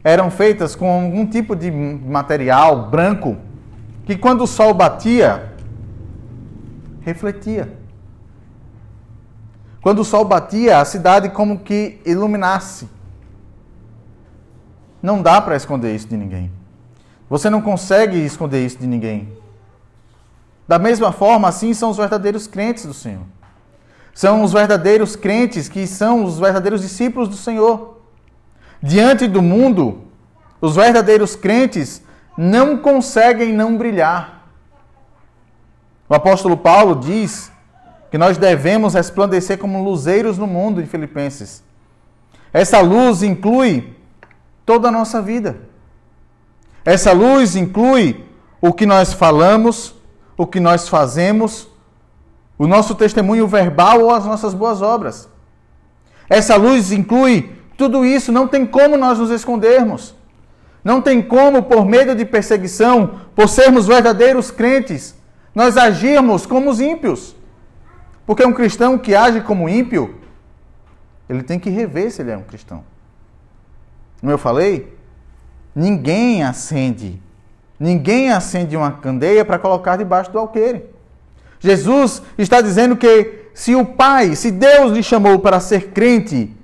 eram 0.08 0.32
feitas 0.32 0.74
com 0.74 0.89
algum 0.89 1.26
tipo 1.26 1.54
de 1.54 1.70
material 1.70 2.89
branco 2.89 3.36
que 4.06 4.15
quando 4.15 4.46
o 4.46 4.48
sol 4.48 4.74
batia, 4.74 5.52
refletia. 7.02 7.78
Quando 9.82 10.00
o 10.00 10.06
sol 10.06 10.24
batia, 10.24 10.80
a 10.80 10.86
cidade 10.86 11.28
como 11.30 11.60
que 11.60 12.00
iluminasse. 12.06 12.88
Não 15.04 15.22
dá 15.22 15.41
para 15.41 15.58
esconder 15.58 15.93
isso 15.93 16.08
de 16.08 16.15
ninguém. 16.15 16.54
Você 17.30 17.50
não 17.50 17.62
consegue 17.62 18.15
esconder 18.17 18.65
isso 18.65 18.78
de 18.78 18.88
ninguém. 18.88 19.38
Da 20.65 20.80
mesma 20.80 21.12
forma, 21.12 21.50
assim 21.50 21.74
são 21.74 21.89
os 21.89 21.98
verdadeiros 21.98 22.48
crentes 22.48 22.86
do 22.86 22.93
Senhor. 22.93 23.26
São 24.13 24.41
os 24.41 24.54
verdadeiros 24.54 25.17
crentes 25.17 25.67
que 25.67 25.86
são 25.86 26.24
os 26.24 26.39
verdadeiros 26.39 26.82
discípulos 26.82 27.28
do 27.28 27.36
Senhor. 27.36 27.97
Diante 28.82 29.28
do 29.28 29.42
mundo, 29.42 30.04
os 30.62 30.76
verdadeiros 30.76 31.36
crentes 31.36 32.02
não 32.38 32.78
conseguem 32.78 33.54
não 33.54 33.78
brilhar. 33.78 34.48
O 36.08 36.13
apóstolo 36.13 36.56
Paulo 36.56 36.96
diz 36.96 37.52
que 38.10 38.18
nós 38.18 38.38
devemos 38.38 38.94
resplandecer 38.94 39.58
como 39.58 39.84
luzeiros 39.84 40.38
no 40.38 40.48
mundo, 40.48 40.82
em 40.82 40.86
Filipenses. 40.86 41.63
Essa 42.54 42.80
luz 42.80 43.24
inclui 43.24 43.96
toda 44.66 44.88
a 44.88 44.92
nossa 44.92 45.22
vida. 45.22 45.58
Essa 46.86 47.12
luz 47.12 47.56
inclui 47.56 48.26
o 48.62 48.72
que 48.72 48.86
nós 48.86 49.12
falamos, 49.12 49.94
o 50.38 50.48
que 50.48 50.60
nós 50.60 50.88
fazemos, 50.88 51.68
o 52.58 52.66
nosso 52.66 52.96
testemunho 52.96 53.48
verbal 53.48 54.02
ou 54.02 54.12
as 54.12 54.26
nossas 54.26 54.54
boas 54.54 54.82
obras. 54.82 55.28
Essa 56.30 56.56
luz 56.56 56.92
inclui 56.92 57.57
tudo 57.78 58.04
isso, 58.04 58.32
não 58.32 58.48
tem 58.48 58.66
como 58.66 58.98
nós 58.98 59.20
nos 59.20 59.30
escondermos. 59.30 60.16
Não 60.84 61.02
tem 61.02 61.22
como, 61.22 61.63
por 61.63 61.86
medo 61.86 62.16
de 62.16 62.26
perseguição, 62.26 63.22
por 63.36 63.48
sermos 63.48 63.86
verdadeiros 63.86 64.50
crentes, 64.50 65.16
nós 65.54 65.78
agirmos 65.78 66.46
como 66.46 66.70
os 66.70 66.80
ímpios. 66.80 67.36
Porque 68.26 68.46
um 68.46 68.54
cristão 68.54 68.98
que 68.98 69.13
age 69.13 69.42
como 69.42 69.70
ímpio, 69.70 70.16
ele 71.30 71.44
tem 71.44 71.60
que 71.60 71.70
rever 71.70 72.12
se 72.12 72.22
ele 72.22 72.32
é 72.32 72.38
um 72.38 72.44
cristão. 72.44 72.84
Como 74.20 74.32
eu 74.32 74.38
falei, 74.38 74.98
ninguém 75.76 76.44
acende, 76.44 77.22
ninguém 77.80 78.32
acende 78.32 78.76
uma 78.76 78.92
candeia 78.92 79.46
para 79.46 79.60
colocar 79.60 79.98
debaixo 79.98 80.32
do 80.32 80.40
alqueire. 80.40 80.84
Jesus 81.60 82.24
está 82.38 82.60
dizendo 82.60 82.96
que 82.96 83.50
se 83.54 83.76
o 83.76 83.86
Pai, 83.86 84.36
se 84.36 84.52
Deus 84.52 84.92
lhe 84.92 85.04
chamou 85.04 85.40
para 85.40 85.60
ser 85.60 85.92
crente, 85.92 86.57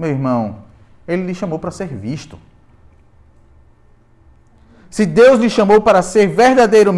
meu 0.00 0.10
irmão, 0.10 0.64
ele 1.06 1.24
lhe 1.24 1.34
chamou 1.34 1.58
para 1.58 1.70
ser 1.70 1.88
visto. 1.88 2.38
Se 4.88 5.04
Deus 5.04 5.38
lhe 5.38 5.50
chamou 5.50 5.82
para 5.82 6.02
ser 6.02 6.26
verdadeiro, 6.26 6.92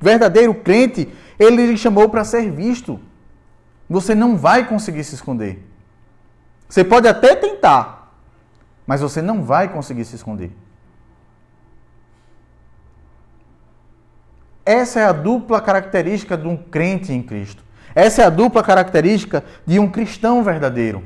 verdadeiro 0.00 0.54
crente, 0.54 1.08
ele 1.38 1.66
lhe 1.66 1.78
chamou 1.78 2.08
para 2.08 2.24
ser 2.24 2.50
visto. 2.50 3.00
Você 3.88 4.14
não 4.14 4.36
vai 4.36 4.68
conseguir 4.68 5.02
se 5.02 5.14
esconder. 5.14 5.66
Você 6.68 6.84
pode 6.84 7.08
até 7.08 7.34
tentar, 7.34 8.14
mas 8.86 9.00
você 9.00 9.22
não 9.22 9.42
vai 9.42 9.72
conseguir 9.72 10.04
se 10.04 10.14
esconder. 10.14 10.52
Essa 14.64 15.00
é 15.00 15.04
a 15.04 15.12
dupla 15.12 15.60
característica 15.60 16.36
de 16.36 16.46
um 16.46 16.56
crente 16.56 17.12
em 17.12 17.22
Cristo. 17.22 17.64
Essa 17.94 18.22
é 18.22 18.24
a 18.26 18.30
dupla 18.30 18.62
característica 18.62 19.42
de 19.66 19.78
um 19.78 19.90
cristão 19.90 20.44
verdadeiro. 20.44 21.02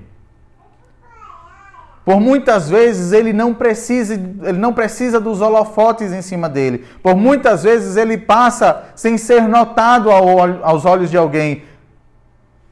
Por 2.07 2.21
muitas 2.21 2.71
vezes 2.71 3.13
ele 3.13 3.35
não 3.35 3.53
precisa, 3.53 4.15
ele 4.15 4.59
não 4.59 4.73
precisa 4.73 5.21
dos 5.21 5.43
holofotes 5.43 6.13
em 6.13 6.23
cima 6.23 6.49
dele. 6.49 6.87
Por 7.03 7.15
muitas 7.15 7.65
vezes 7.65 7.97
ele 7.97 8.17
passa 8.17 8.85
sem 8.95 9.19
ser 9.19 9.43
notado 9.43 10.11
aos 10.11 10.87
olhos 10.87 11.11
de 11.11 11.19
alguém. 11.19 11.65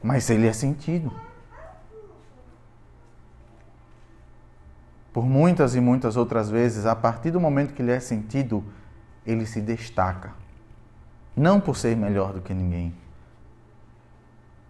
Mas 0.01 0.27
ele 0.31 0.47
é 0.47 0.53
sentido. 0.53 1.11
por 5.15 5.25
muitas 5.25 5.75
e 5.75 5.79
muitas 5.79 6.17
outras 6.17 6.49
vezes, 6.49 6.85
a 6.85 6.93
partir 6.93 7.31
do 7.31 7.39
momento 7.39 7.73
que 7.73 7.81
ele 7.81 7.93
é 7.93 8.01
sentido, 8.01 8.61
ele 9.25 9.45
se 9.45 9.61
destaca. 9.61 10.33
Não 11.33 11.57
por 11.57 11.77
ser 11.77 11.95
melhor 11.95 12.33
do 12.33 12.41
que 12.41 12.53
ninguém, 12.53 12.93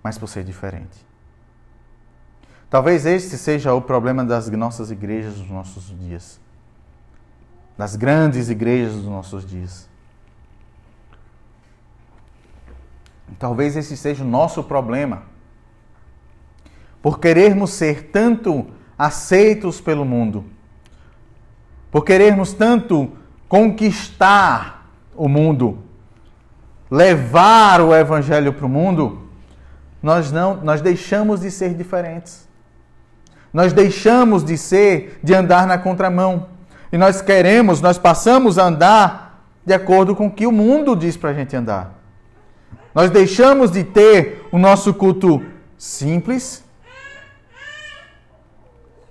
mas 0.04 0.20
por 0.20 0.28
ser 0.28 0.44
diferente. 0.44 1.05
Talvez 2.76 3.06
este 3.06 3.38
seja 3.38 3.74
o 3.74 3.82
problema 3.82 4.26
das 4.26 4.50
nossas 4.50 4.92
igrejas 4.92 5.36
dos 5.36 5.50
nossos 5.50 5.98
dias. 5.98 6.42
Das 7.78 7.96
grandes 7.96 8.50
igrejas 8.50 8.96
dos 8.96 9.06
nossos 9.06 9.46
dias. 9.46 9.88
Talvez 13.40 13.78
esse 13.78 13.96
seja 13.96 14.26
o 14.26 14.28
nosso 14.28 14.62
problema. 14.62 15.24
Por 17.02 17.18
querermos 17.18 17.70
ser 17.70 18.10
tanto 18.12 18.68
aceitos 18.98 19.80
pelo 19.80 20.04
mundo. 20.04 20.44
Por 21.90 22.04
querermos 22.04 22.52
tanto 22.52 23.10
conquistar 23.48 24.92
o 25.16 25.30
mundo, 25.30 25.80
levar 26.92 27.80
o 27.80 27.96
evangelho 27.96 28.52
para 28.52 28.66
o 28.66 28.70
mundo, 28.70 29.30
nós 30.04 30.30
não, 30.30 30.58
nós 30.58 30.82
deixamos 30.82 31.40
de 31.40 31.50
ser 31.50 31.74
diferentes. 31.74 32.54
Nós 33.56 33.72
deixamos 33.72 34.44
de 34.44 34.58
ser, 34.58 35.18
de 35.24 35.34
andar 35.34 35.66
na 35.66 35.78
contramão. 35.78 36.48
E 36.92 36.98
nós 36.98 37.22
queremos, 37.22 37.80
nós 37.80 37.98
passamos 37.98 38.60
a 38.60 38.66
andar 38.66 39.48
de 39.66 39.74
acordo 39.74 40.14
com 40.14 40.28
o 40.28 40.32
que 40.32 40.46
o 40.46 40.52
mundo 40.52 40.94
diz 40.94 41.16
para 41.16 41.30
a 41.30 41.34
gente 41.34 41.56
andar. 41.56 41.94
Nós 42.94 43.10
deixamos 43.10 43.72
de 43.72 43.86
ter 43.86 44.46
o 44.52 44.58
nosso 44.58 44.94
culto 44.94 45.42
simples, 45.78 46.66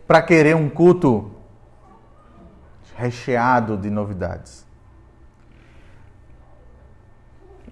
para 0.06 0.20
querer 0.20 0.54
um 0.54 0.68
culto 0.68 1.30
recheado 2.98 3.78
de 3.78 3.88
novidades. 3.88 4.66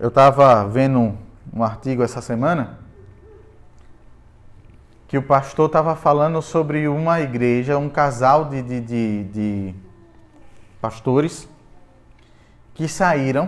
Eu 0.01 0.09
estava 0.09 0.67
vendo 0.67 1.19
um 1.53 1.63
artigo 1.63 2.03
essa 2.03 2.23
semana 2.23 2.82
que 5.13 5.19
o 5.19 5.23
pastor 5.23 5.67
estava 5.67 5.95
falando 5.95 6.41
sobre 6.41 6.89
uma 6.89 7.21
igreja, 7.21 7.77
um 7.77 7.91
casal 7.91 8.47
de, 8.47 8.63
de, 8.63 8.81
de, 8.81 9.25
de 9.25 9.75
pastores 10.81 11.47
que 12.73 12.89
saíram 12.89 13.47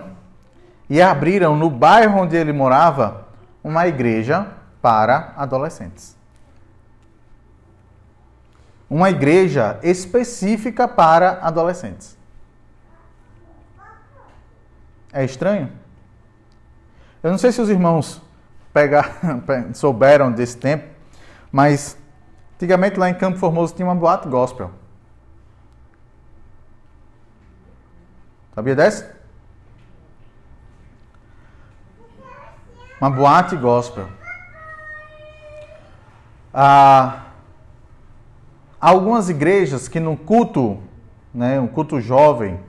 e 0.87 1.01
abriram 1.01 1.55
no 1.55 1.67
bairro 1.67 2.19
onde 2.19 2.35
ele 2.35 2.53
morava 2.53 3.27
uma 3.63 3.87
igreja 3.87 4.45
para 4.79 5.33
adolescentes 5.35 6.15
uma 8.87 9.09
igreja 9.09 9.79
específica 9.81 10.87
para 10.87 11.39
adolescentes. 11.41 12.15
É 15.11 15.25
estranho? 15.25 15.71
Eu 17.23 17.31
não 17.31 17.39
sei 17.39 17.51
se 17.51 17.59
os 17.59 17.71
irmãos 17.71 18.21
pegar, 18.71 19.17
souberam 19.73 20.31
desse 20.31 20.57
tempo, 20.57 20.94
mas 21.55 21.97
antigamente 22.55 22.99
lá 22.99 23.09
em 23.09 23.13
Campo 23.13 23.37
Formoso 23.37 23.73
tinha 23.73 23.87
uma 23.87 23.95
boate 23.95 24.27
gospel. 24.27 24.71
Sabia 28.53 28.75
dessa? 28.75 29.15
Uma 32.99 33.09
boate 33.09 33.55
gospel. 33.55 34.05
Ah, 36.53 37.23
algumas 38.77 39.29
igrejas 39.29 39.87
que 39.87 40.01
no 40.01 40.17
culto, 40.17 40.83
né, 41.33 41.57
um 41.57 41.67
culto 41.67 42.01
jovem, 42.01 42.59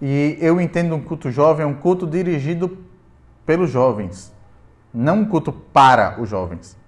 e 0.00 0.38
eu 0.40 0.58
entendo 0.58 0.94
um 0.94 1.02
culto 1.02 1.30
jovem 1.30 1.64
é 1.64 1.66
um 1.66 1.74
culto 1.74 2.06
dirigido 2.06 2.78
pelos 3.44 3.70
jovens, 3.70 4.34
não 4.90 5.18
um 5.18 5.24
culto 5.26 5.52
para 5.52 6.18
os 6.18 6.30
jovens. 6.30 6.79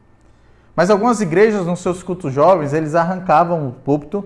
Mas 0.75 0.91
algumas 0.91 1.21
igrejas 1.21 1.67
nos 1.67 1.81
seus 1.81 2.03
cultos 2.03 2.33
jovens, 2.33 2.73
eles 2.73 2.95
arrancavam 2.95 3.69
o 3.69 3.73
púlpito, 3.73 4.25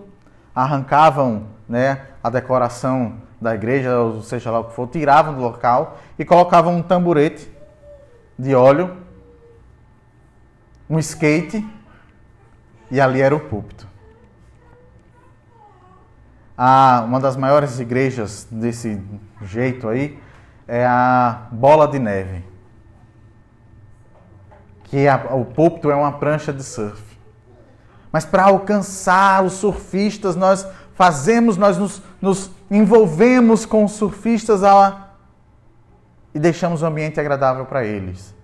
arrancavam 0.55 1.45
né, 1.69 2.03
a 2.23 2.31
decoração 2.31 3.15
da 3.41 3.55
igreja, 3.55 3.99
ou 3.99 4.23
seja 4.23 4.51
lá 4.51 4.61
o 4.61 4.65
que 4.65 4.75
for, 4.75 4.89
tiravam 4.89 5.35
do 5.35 5.41
local 5.41 5.99
e 6.19 6.25
colocavam 6.25 6.77
um 6.77 6.83
tamborete 6.83 7.51
de 8.39 8.55
óleo, 8.55 8.97
um 10.89 10.99
skate, 10.99 11.67
e 12.91 13.01
ali 13.01 13.21
era 13.21 13.35
o 13.35 13.41
púlpito. 13.41 13.87
a, 16.57 17.03
uma 17.07 17.21
das 17.21 17.37
maiores 17.37 17.79
igrejas 17.79 18.47
desse 18.51 19.03
jeito 19.43 19.89
aí 19.89 20.19
é 20.67 20.87
a 20.87 21.49
Bola 21.53 21.87
de 21.87 21.99
Neve. 21.99 22.45
Que 24.87 25.07
a, 25.07 25.17
o 25.35 25.45
púlpito 25.45 25.91
é 25.91 25.95
uma 25.95 26.13
prancha 26.13 26.53
de 26.53 26.63
surf. 26.63 27.03
Mas 28.11 28.25
para 28.25 28.45
alcançar 28.45 29.45
os 29.45 29.55
surfistas, 29.55 30.37
nós 30.37 30.67
fazemos, 30.95 31.57
nós 31.57 31.77
nos, 31.77 32.03
nos 32.21 32.51
envolvemos 32.71 33.67
com 33.67 33.85
os 33.85 33.93
surfistas 33.93 34.65
a, 34.65 35.11
e 36.35 36.39
deixamos 36.39 36.83
o 36.83 36.87
ambiente 36.87 37.21
agradável 37.21 37.67
para 37.67 37.85
eles. 37.85 38.35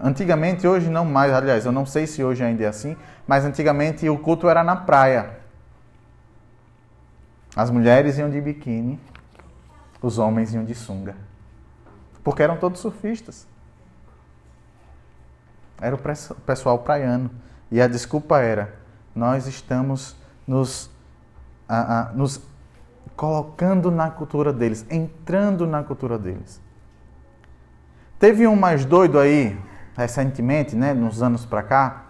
Antigamente, 0.00 0.66
hoje 0.66 0.90
não 0.90 1.04
mais, 1.04 1.32
aliás, 1.32 1.64
eu 1.64 1.72
não 1.72 1.86
sei 1.86 2.06
se 2.06 2.22
hoje 2.22 2.42
ainda 2.42 2.64
é 2.64 2.66
assim, 2.66 2.96
mas 3.26 3.44
antigamente 3.44 4.08
o 4.08 4.18
culto 4.18 4.48
era 4.48 4.64
na 4.64 4.76
praia. 4.76 5.38
As 7.54 7.70
mulheres 7.70 8.18
iam 8.18 8.28
de 8.28 8.40
biquíni, 8.40 8.98
os 10.02 10.18
homens 10.18 10.52
iam 10.52 10.64
de 10.64 10.74
sunga. 10.74 11.14
Porque 12.22 12.42
eram 12.42 12.56
todos 12.56 12.80
surfistas. 12.80 13.46
Era 15.80 15.94
o 15.94 15.98
pessoal 16.44 16.78
praiano. 16.78 17.30
E 17.70 17.80
a 17.80 17.86
desculpa 17.86 18.38
era: 18.38 18.74
nós 19.14 19.46
estamos 19.46 20.16
nos, 20.46 20.90
a, 21.68 22.00
a, 22.00 22.12
nos 22.12 22.40
colocando 23.16 23.90
na 23.90 24.10
cultura 24.10 24.52
deles, 24.52 24.84
entrando 24.90 25.66
na 25.66 25.82
cultura 25.82 26.18
deles. 26.18 26.60
Teve 28.18 28.46
um 28.46 28.56
mais 28.56 28.84
doido 28.84 29.18
aí, 29.18 29.58
recentemente, 29.96 30.74
né, 30.74 30.94
nos 30.94 31.22
anos 31.22 31.44
para 31.44 31.62
cá, 31.62 32.04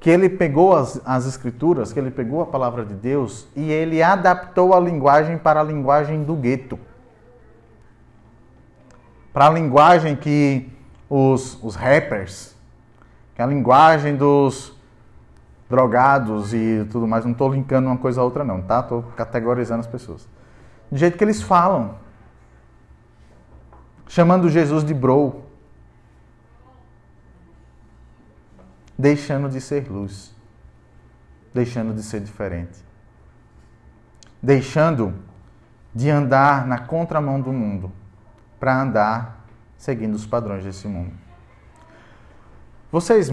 que 0.00 0.10
ele 0.10 0.28
pegou 0.28 0.76
as, 0.76 1.00
as 1.04 1.26
escrituras, 1.26 1.92
que 1.92 1.98
ele 1.98 2.10
pegou 2.10 2.40
a 2.40 2.46
palavra 2.46 2.84
de 2.84 2.94
Deus 2.94 3.48
e 3.54 3.70
ele 3.70 4.02
adaptou 4.02 4.74
a 4.74 4.80
linguagem 4.80 5.38
para 5.38 5.60
a 5.60 5.62
linguagem 5.62 6.22
do 6.22 6.34
gueto. 6.34 6.78
Para 9.32 9.46
a 9.48 9.50
linguagem 9.50 10.16
que 10.16 10.70
os, 11.08 11.62
os 11.62 11.74
rappers, 11.74 12.56
que 13.38 13.42
é 13.42 13.44
a 13.44 13.46
linguagem 13.46 14.16
dos 14.16 14.76
drogados 15.70 16.52
e 16.52 16.84
tudo 16.90 17.06
mais, 17.06 17.24
não 17.24 17.30
estou 17.30 17.54
linkando 17.54 17.86
uma 17.86 17.96
coisa 17.96 18.20
a 18.20 18.24
outra 18.24 18.42
não, 18.42 18.60
tá? 18.60 18.80
Estou 18.80 19.04
categorizando 19.16 19.78
as 19.78 19.86
pessoas. 19.86 20.28
Do 20.90 20.98
jeito 20.98 21.16
que 21.16 21.22
eles 21.22 21.40
falam. 21.40 21.94
Chamando 24.08 24.48
Jesus 24.48 24.82
de 24.82 24.92
bro. 24.92 25.44
deixando 28.98 29.48
de 29.48 29.60
ser 29.60 29.88
luz, 29.88 30.34
deixando 31.54 31.94
de 31.94 32.02
ser 32.02 32.18
diferente, 32.18 32.84
deixando 34.42 35.14
de 35.94 36.10
andar 36.10 36.66
na 36.66 36.80
contramão 36.80 37.40
do 37.40 37.52
mundo 37.52 37.92
para 38.58 38.82
andar 38.82 39.46
seguindo 39.76 40.16
os 40.16 40.26
padrões 40.26 40.64
desse 40.64 40.88
mundo. 40.88 41.27
Vocês 42.90 43.30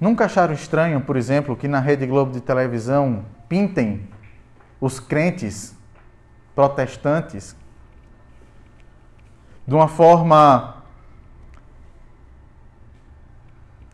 nunca 0.00 0.24
acharam 0.24 0.52
estranho, 0.52 1.00
por 1.00 1.16
exemplo, 1.16 1.56
que 1.56 1.68
na 1.68 1.78
Rede 1.78 2.06
Globo 2.06 2.32
de 2.32 2.40
televisão 2.40 3.24
pintem 3.48 4.08
os 4.80 4.98
crentes 4.98 5.76
protestantes 6.54 7.56
de 9.66 9.74
uma 9.74 9.86
forma 9.86 10.82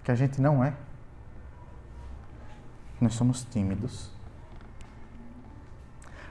que 0.03 0.11
a 0.11 0.15
gente 0.15 0.41
não 0.41 0.65
é? 0.65 0.73
Nós 3.01 3.15
somos 3.15 3.45
tímidos. 3.45 4.11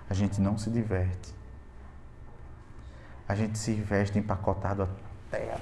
A 0.09 0.13
gente 0.13 0.41
não 0.41 0.57
se 0.57 0.69
diverte. 0.69 1.35
A 3.27 3.35
gente 3.35 3.57
se 3.57 3.73
veste 3.73 4.17
empacotado 4.17 4.89
até 5.27 5.53
a... 5.53 5.59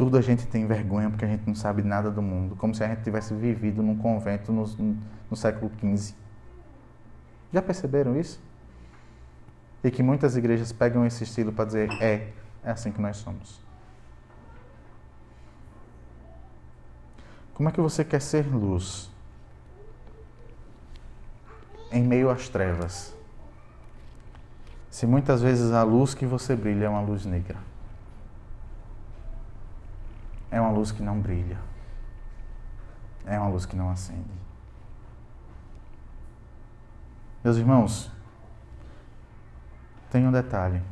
Tudo 0.00 0.16
a 0.16 0.22
gente 0.22 0.46
tem 0.46 0.66
vergonha 0.66 1.10
porque 1.10 1.26
a 1.26 1.28
gente 1.28 1.46
não 1.46 1.54
sabe 1.54 1.82
nada 1.82 2.10
do 2.10 2.22
mundo, 2.22 2.56
como 2.56 2.74
se 2.74 2.82
a 2.82 2.88
gente 2.88 3.02
tivesse 3.02 3.34
vivido 3.34 3.82
num 3.82 3.94
convento 3.98 4.50
no, 4.50 4.64
no 5.30 5.36
século 5.36 5.70
XV. 5.78 6.14
Já 7.52 7.60
perceberam 7.60 8.18
isso? 8.18 8.40
E 9.84 9.90
que 9.90 10.02
muitas 10.02 10.38
igrejas 10.38 10.72
pegam 10.72 11.04
esse 11.04 11.24
estilo 11.24 11.52
para 11.52 11.66
dizer: 11.66 11.90
é, 12.00 12.32
é 12.64 12.70
assim 12.70 12.90
que 12.90 12.98
nós 12.98 13.18
somos. 13.18 13.60
Como 17.52 17.68
é 17.68 17.72
que 17.72 17.80
você 17.82 18.02
quer 18.02 18.22
ser 18.22 18.46
luz 18.46 19.10
em 21.92 22.02
meio 22.02 22.30
às 22.30 22.48
trevas? 22.48 23.14
Se 24.90 25.06
muitas 25.06 25.42
vezes 25.42 25.72
a 25.72 25.82
luz 25.82 26.14
que 26.14 26.24
você 26.24 26.56
brilha 26.56 26.86
é 26.86 26.88
uma 26.88 27.02
luz 27.02 27.26
negra. 27.26 27.68
É 30.50 30.60
uma 30.60 30.70
luz 30.70 30.90
que 30.92 31.02
não 31.02 31.20
brilha. 31.20 31.58
É 33.24 33.38
uma 33.38 33.48
luz 33.48 33.66
que 33.66 33.76
não 33.76 33.90
acende. 33.90 34.40
Meus 37.44 37.56
irmãos, 37.56 38.10
tem 40.10 40.26
um 40.26 40.32
detalhe. 40.32 40.82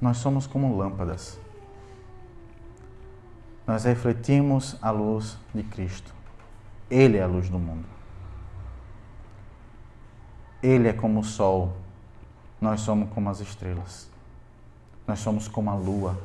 Nós 0.00 0.16
somos 0.16 0.46
como 0.46 0.76
lâmpadas 0.76 1.38
nós 3.66 3.84
refletimos 3.84 4.76
a 4.82 4.90
luz 4.90 5.38
de 5.54 5.62
Cristo. 5.62 6.12
Ele 6.90 7.16
é 7.16 7.22
a 7.22 7.26
luz 7.26 7.48
do 7.48 7.58
mundo. 7.58 7.86
Ele 10.62 10.88
é 10.88 10.92
como 10.92 11.20
o 11.20 11.24
sol. 11.24 11.74
Nós 12.60 12.80
somos 12.80 13.08
como 13.14 13.30
as 13.30 13.40
estrelas. 13.40 14.10
Nós 15.06 15.18
somos 15.18 15.48
como 15.48 15.70
a 15.70 15.74
lua. 15.74 16.18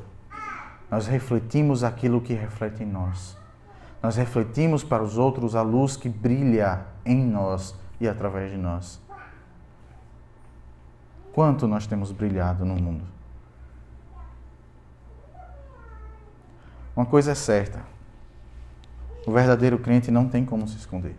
Nós 0.90 1.06
refletimos 1.06 1.84
aquilo 1.84 2.20
que 2.20 2.32
reflete 2.32 2.82
em 2.82 2.86
nós. 2.86 3.36
Nós 4.02 4.16
refletimos 4.16 4.84
para 4.84 5.02
os 5.02 5.18
outros 5.18 5.54
a 5.54 5.62
luz 5.62 5.96
que 5.96 6.08
brilha 6.08 6.86
em 7.04 7.24
nós 7.24 7.74
e 8.00 8.08
através 8.08 8.50
de 8.50 8.56
nós. 8.56 9.00
Quanto 11.32 11.66
nós 11.66 11.86
temos 11.86 12.10
brilhado 12.12 12.64
no 12.64 12.74
mundo? 12.74 13.04
Uma 16.96 17.06
coisa 17.06 17.32
é 17.32 17.34
certa: 17.34 17.80
o 19.26 19.32
verdadeiro 19.32 19.78
crente 19.78 20.10
não 20.10 20.28
tem 20.28 20.44
como 20.44 20.66
se 20.66 20.76
esconder. 20.76 21.16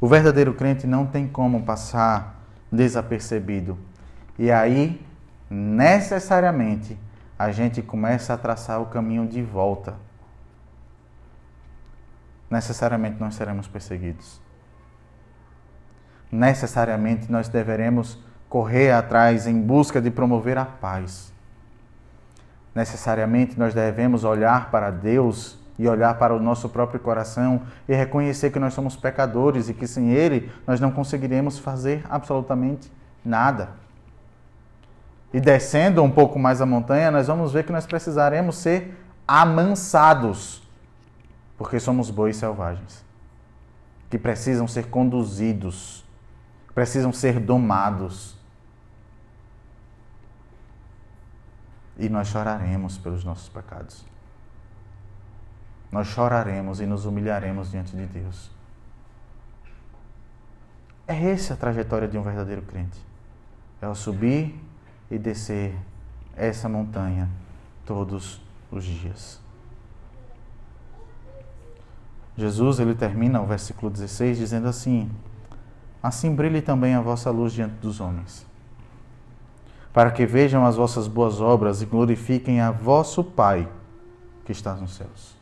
O 0.00 0.08
verdadeiro 0.08 0.52
crente 0.54 0.84
não 0.84 1.06
tem 1.06 1.28
como 1.28 1.62
passar 1.62 2.44
desapercebido. 2.72 3.78
E 4.36 4.50
aí, 4.50 5.00
necessariamente, 5.52 6.98
a 7.38 7.50
gente 7.50 7.82
começa 7.82 8.34
a 8.34 8.38
traçar 8.38 8.80
o 8.80 8.86
caminho 8.86 9.26
de 9.26 9.42
volta. 9.42 9.96
Necessariamente 12.50 13.20
nós 13.20 13.34
seremos 13.34 13.66
perseguidos. 13.66 14.40
Necessariamente 16.30 17.30
nós 17.30 17.48
deveremos 17.48 18.18
correr 18.48 18.92
atrás 18.92 19.46
em 19.46 19.60
busca 19.60 20.00
de 20.00 20.10
promover 20.10 20.58
a 20.58 20.64
paz 20.64 21.32
necessariamente 22.74 23.58
nós 23.58 23.74
devemos 23.74 24.24
olhar 24.24 24.70
para 24.70 24.90
Deus 24.90 25.58
e 25.78 25.88
olhar 25.88 26.14
para 26.18 26.34
o 26.34 26.40
nosso 26.40 26.68
próprio 26.68 27.00
coração 27.00 27.62
e 27.88 27.94
reconhecer 27.94 28.50
que 28.50 28.58
nós 28.58 28.74
somos 28.74 28.96
pecadores 28.96 29.68
e 29.68 29.74
que 29.74 29.86
sem 29.86 30.10
Ele 30.10 30.50
nós 30.66 30.80
não 30.80 30.90
conseguiremos 30.90 31.58
fazer 31.58 32.04
absolutamente 32.08 32.90
nada. 33.24 33.81
E 35.32 35.40
descendo 35.40 36.02
um 36.02 36.10
pouco 36.10 36.38
mais 36.38 36.60
a 36.60 36.66
montanha, 36.66 37.10
nós 37.10 37.26
vamos 37.26 37.52
ver 37.52 37.64
que 37.64 37.72
nós 37.72 37.86
precisaremos 37.86 38.56
ser 38.56 38.98
amansados, 39.26 40.62
porque 41.56 41.80
somos 41.80 42.10
bois 42.10 42.36
selvagens, 42.36 43.04
que 44.10 44.18
precisam 44.18 44.68
ser 44.68 44.88
conduzidos, 44.88 46.04
precisam 46.74 47.12
ser 47.12 47.40
domados 47.40 48.36
e 51.96 52.08
nós 52.08 52.28
choraremos 52.28 52.98
pelos 52.98 53.24
nossos 53.24 53.48
pecados. 53.48 54.04
Nós 55.90 56.08
choraremos 56.08 56.80
e 56.80 56.86
nos 56.86 57.04
humilharemos 57.04 57.70
diante 57.70 57.94
de 57.94 58.06
Deus. 58.06 58.50
É 61.06 61.30
essa 61.30 61.54
a 61.54 61.56
trajetória 61.56 62.08
de 62.08 62.16
um 62.16 62.22
verdadeiro 62.22 62.62
crente. 62.62 62.98
É 63.80 63.86
o 63.86 63.94
subir 63.94 64.58
e 65.12 65.18
descer 65.18 65.76
essa 66.36 66.68
montanha 66.68 67.28
todos 67.84 68.40
os 68.70 68.84
dias. 68.84 69.40
Jesus 72.36 72.80
ele 72.80 72.94
termina 72.94 73.40
o 73.40 73.46
versículo 73.46 73.90
16 73.90 74.38
dizendo 74.38 74.66
assim: 74.66 75.10
Assim 76.02 76.34
brilhe 76.34 76.62
também 76.62 76.94
a 76.94 77.00
vossa 77.00 77.30
luz 77.30 77.52
diante 77.52 77.74
dos 77.74 78.00
homens 78.00 78.50
para 79.92 80.10
que 80.10 80.24
vejam 80.24 80.64
as 80.64 80.76
vossas 80.76 81.06
boas 81.06 81.40
obras 81.40 81.82
e 81.82 81.86
glorifiquem 81.86 82.60
a 82.60 82.70
vosso 82.70 83.22
Pai 83.22 83.70
que 84.44 84.52
está 84.52 84.74
nos 84.74 84.94
céus. 84.94 85.36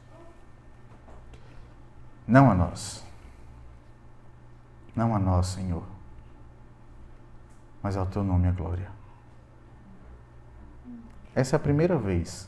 Não 2.26 2.50
a 2.50 2.54
nós. 2.54 3.04
Não 4.94 5.14
a 5.14 5.18
nós, 5.18 5.46
Senhor, 5.46 5.84
mas 7.82 7.96
ao 7.96 8.06
teu 8.06 8.24
nome 8.24 8.48
a 8.48 8.52
glória. 8.52 8.99
Essa 11.40 11.56
é 11.56 11.58
a 11.58 11.60
primeira 11.60 11.96
vez 11.96 12.46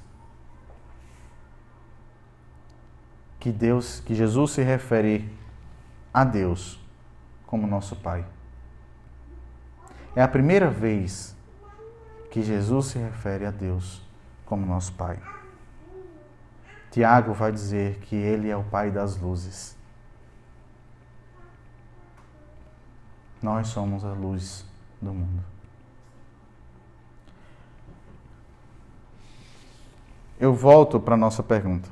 que 3.41 3.51
Deus, 3.51 4.01
que 4.01 4.15
Jesus 4.15 4.51
se 4.51 4.63
refere 4.63 5.35
a 6.13 6.25
Deus 6.25 6.79
como 7.47 7.67
nosso 7.67 7.97
Pai. 7.97 8.23
É 10.15 10.23
a 10.23 10.29
primeira 10.29 10.71
vez 10.71 11.35
que 12.31 12.43
Jesus 12.43 12.89
se 12.89 12.99
refere 12.99 13.47
a 13.47 13.51
Deus 13.51 14.03
como 14.45 14.67
nosso 14.67 14.93
Pai. 14.93 15.19
Tiago 16.91 17.33
vai 17.33 17.51
dizer 17.51 17.99
que 18.01 18.15
Ele 18.15 18.51
é 18.51 18.57
o 18.59 18.63
Pai 18.63 18.91
das 18.91 19.17
luzes. 19.17 19.75
Nós 23.41 23.69
somos 23.69 24.05
a 24.05 24.13
luz 24.13 24.67
do 25.01 25.15
mundo. 25.15 25.52
Eu 30.43 30.53
volto 30.53 30.99
para 30.99 31.15
a 31.15 31.17
nossa 31.17 31.41
pergunta. 31.41 31.89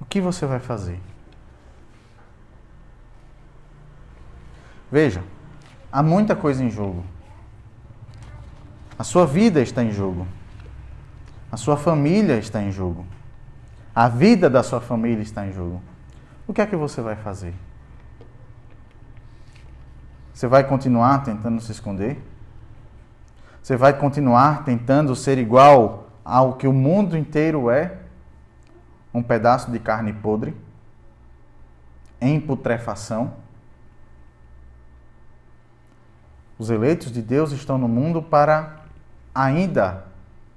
O 0.00 0.04
que 0.04 0.20
você 0.20 0.46
vai 0.46 0.58
fazer? 0.58 1.00
Veja, 4.90 5.22
há 5.92 6.02
muita 6.02 6.34
coisa 6.34 6.64
em 6.64 6.70
jogo. 6.70 7.04
A 8.98 9.04
sua 9.04 9.24
vida 9.24 9.60
está 9.60 9.84
em 9.84 9.92
jogo. 9.92 10.26
A 11.52 11.56
sua 11.56 11.76
família 11.76 12.36
está 12.36 12.60
em 12.60 12.72
jogo. 12.72 13.06
A 13.94 14.08
vida 14.08 14.50
da 14.50 14.64
sua 14.64 14.80
família 14.80 15.22
está 15.22 15.46
em 15.46 15.52
jogo. 15.52 15.80
O 16.48 16.52
que 16.52 16.60
é 16.60 16.66
que 16.66 16.74
você 16.74 17.00
vai 17.00 17.14
fazer? 17.14 17.54
Você 20.34 20.48
vai 20.48 20.64
continuar 20.64 21.22
tentando 21.22 21.60
se 21.60 21.70
esconder? 21.70 22.20
Você 23.68 23.76
vai 23.76 23.92
continuar 23.92 24.64
tentando 24.64 25.14
ser 25.14 25.36
igual 25.36 26.08
ao 26.24 26.54
que 26.54 26.66
o 26.66 26.72
mundo 26.72 27.18
inteiro 27.18 27.70
é? 27.70 27.98
Um 29.12 29.22
pedaço 29.22 29.70
de 29.70 29.78
carne 29.78 30.10
podre? 30.10 30.56
Em 32.18 32.40
putrefação? 32.40 33.34
Os 36.58 36.70
eleitos 36.70 37.12
de 37.12 37.20
Deus 37.20 37.52
estão 37.52 37.76
no 37.76 37.86
mundo 37.86 38.22
para 38.22 38.84
ainda, 39.34 40.06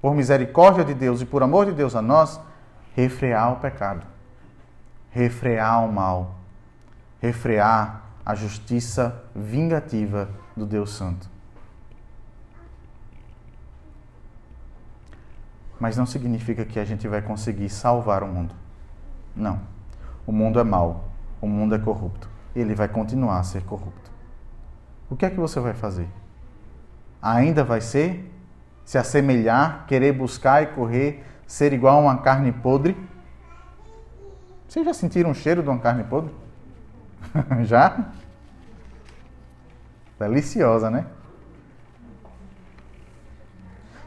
por 0.01 0.15
misericórdia 0.15 0.85
de 0.85 0.93
Deus 0.93 1.19
e 1.19 1.25
por 1.25 1.43
amor 1.43 1.65
de 1.65 1.73
Deus 1.73 1.97
a 1.97 2.01
nós, 2.01 2.39
refrear 2.95 3.51
o 3.51 3.57
pecado, 3.57 4.07
refrear 5.09 5.83
o 5.83 5.91
mal, 5.91 6.35
refrear 7.21 8.03
a 8.25 8.33
justiça 8.35 9.21
vingativa 9.35 10.29
do 10.55 10.65
Deus 10.65 10.91
Santo. 10.91 11.30
Mas 15.81 15.97
não 15.97 16.05
significa 16.05 16.63
que 16.63 16.79
a 16.79 16.85
gente 16.85 17.05
vai 17.09 17.21
conseguir 17.21 17.69
salvar 17.69 18.23
o 18.23 18.27
mundo. 18.27 18.55
Não. 19.35 19.59
O 20.25 20.31
mundo 20.31 20.61
é 20.61 20.63
mau, 20.63 21.09
o 21.41 21.47
mundo 21.47 21.75
é 21.75 21.79
corrupto. 21.79 22.29
Ele 22.55 22.73
vai 22.73 22.87
continuar 22.87 23.39
a 23.39 23.43
ser 23.43 23.63
corrupto 23.63 24.11
o 25.11 25.15
que 25.17 25.25
é 25.25 25.29
que 25.29 25.35
você 25.35 25.59
vai 25.59 25.73
fazer? 25.73 26.07
Ainda 27.21 27.65
vai 27.65 27.81
ser 27.81 28.31
se 28.85 28.97
assemelhar, 28.97 29.85
querer 29.85 30.13
buscar 30.13 30.63
e 30.63 30.67
correr, 30.67 31.23
ser 31.45 31.73
igual 31.73 31.97
a 31.97 32.01
uma 32.01 32.17
carne 32.19 32.51
podre? 32.53 32.95
Vocês 34.67 34.85
já 34.85 34.93
sentiram 34.93 35.31
o 35.31 35.35
cheiro 35.35 35.61
de 35.61 35.67
uma 35.67 35.79
carne 35.79 36.05
podre? 36.05 36.33
já? 37.65 38.05
Deliciosa, 40.17 40.89
né? 40.89 41.05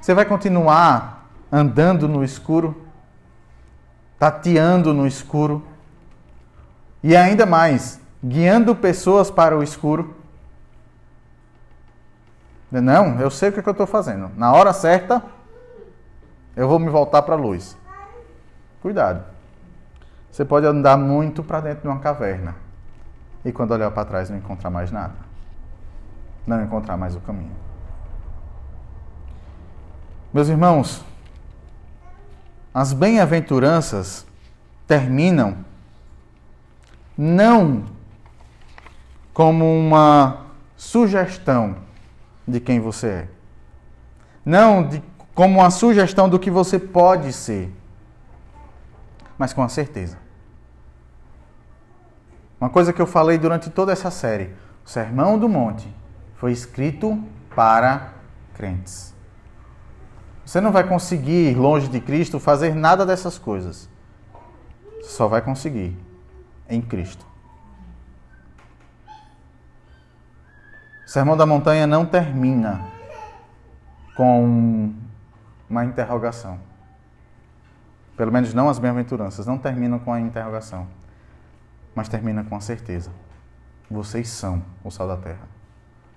Você 0.01 0.15
vai 0.15 0.25
continuar 0.25 1.24
andando 1.55 2.09
no 2.09 2.25
escuro, 2.25 2.85
tateando 4.19 4.93
no 4.93 5.07
escuro 5.07 5.65
e 7.01 7.15
ainda 7.15 7.47
mais, 7.47 8.01
guiando 8.23 8.75
pessoas 8.75 9.31
para 9.31 9.57
o 9.57 9.63
escuro? 9.63 10.17
Não, 12.73 13.21
eu 13.21 13.31
sei 13.31 13.51
o 13.51 13.53
que, 13.53 13.61
é 13.61 13.63
que 13.63 13.69
eu 13.69 13.73
estou 13.73 13.87
fazendo. 13.87 14.33
Na 14.37 14.53
hora 14.53 14.73
certa, 14.73 15.23
eu 16.57 16.67
vou 16.67 16.81
me 16.81 16.89
voltar 16.89 17.23
para 17.23 17.37
a 17.37 17.39
luz. 17.39 17.77
Cuidado. 18.83 19.25
Você 20.33 20.45
pode 20.45 20.67
andar 20.67 20.97
muito 20.97 21.45
para 21.45 21.61
dentro 21.61 21.83
de 21.83 21.87
uma 21.87 22.01
caverna 22.01 22.57
e 23.45 23.53
quando 23.53 23.71
olhar 23.71 23.93
para 23.93 24.05
trás 24.05 24.29
não 24.29 24.39
encontrar 24.39 24.71
mais 24.71 24.91
nada. 24.91 25.15
Não 26.45 26.65
encontrar 26.65 26.97
mais 26.97 27.15
o 27.15 27.21
caminho. 27.21 27.55
Meus 30.33 30.49
irmãos, 30.49 31.05
as 32.75 32.93
bem-aventuranças 32.93 34.27
terminam 34.85 35.65
não 37.17 37.85
como 39.33 39.65
uma 39.65 40.47
sugestão 40.77 41.77
de 42.47 42.59
quem 42.59 42.81
você 42.81 43.07
é. 43.07 43.29
Não 44.45 44.87
de, 44.87 45.01
como 45.35 45.61
uma 45.61 45.71
sugestão 45.71 46.29
do 46.29 46.39
que 46.39 46.51
você 46.51 46.79
pode 46.79 47.33
ser, 47.33 47.73
mas 49.39 49.53
com 49.53 49.63
a 49.63 49.69
certeza. 49.69 50.19
Uma 52.61 52.69
coisa 52.69 52.93
que 52.93 53.01
eu 53.01 53.07
falei 53.07 53.39
durante 53.39 53.71
toda 53.71 53.93
essa 53.93 54.11
série: 54.11 54.53
o 54.85 54.89
Sermão 54.89 55.39
do 55.39 55.49
Monte 55.49 55.89
foi 56.35 56.51
escrito 56.51 57.23
para 57.55 58.13
crentes. 58.55 59.14
Você 60.55 60.61
não 60.61 60.71
vai 60.71 60.85
conseguir, 60.87 61.57
longe 61.57 61.89
de 61.89 62.01
Cristo, 62.01 62.39
fazer 62.39 62.77
nada 62.77 63.05
dessas 63.05 63.37
coisas. 63.37 63.91
Só 65.03 65.27
vai 65.27 65.43
conseguir 65.43 65.99
em 66.69 66.81
Cristo. 66.81 67.27
O 71.05 71.11
Sermão 71.11 71.37
da 71.37 71.45
Montanha 71.45 71.89
não 71.89 72.07
termina 72.07 72.87
com 74.17 74.95
uma 75.69 75.85
interrogação. 75.85 76.61
Pelo 78.17 78.31
menos 78.31 78.55
não 78.55 78.69
as 78.69 78.79
bem-aventuranças, 78.79 79.49
não 79.49 79.59
terminam 79.59 79.99
com 79.99 80.13
a 80.13 80.21
interrogação, 80.21 80.87
mas 81.97 82.09
termina 82.09 82.45
com 82.45 82.55
a 82.55 82.61
certeza. 82.61 83.11
Vocês 83.91 84.29
são 84.29 84.63
o 84.85 84.91
sal 84.93 85.09
da 85.09 85.17
terra. 85.17 85.49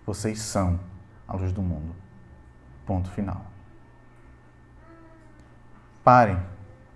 Vocês 0.06 0.40
são 0.40 0.80
a 1.28 1.36
luz 1.36 1.52
do 1.52 1.64
mundo. 1.64 1.96
Ponto 2.86 3.10
final. 3.10 3.57
Parem, 6.08 6.42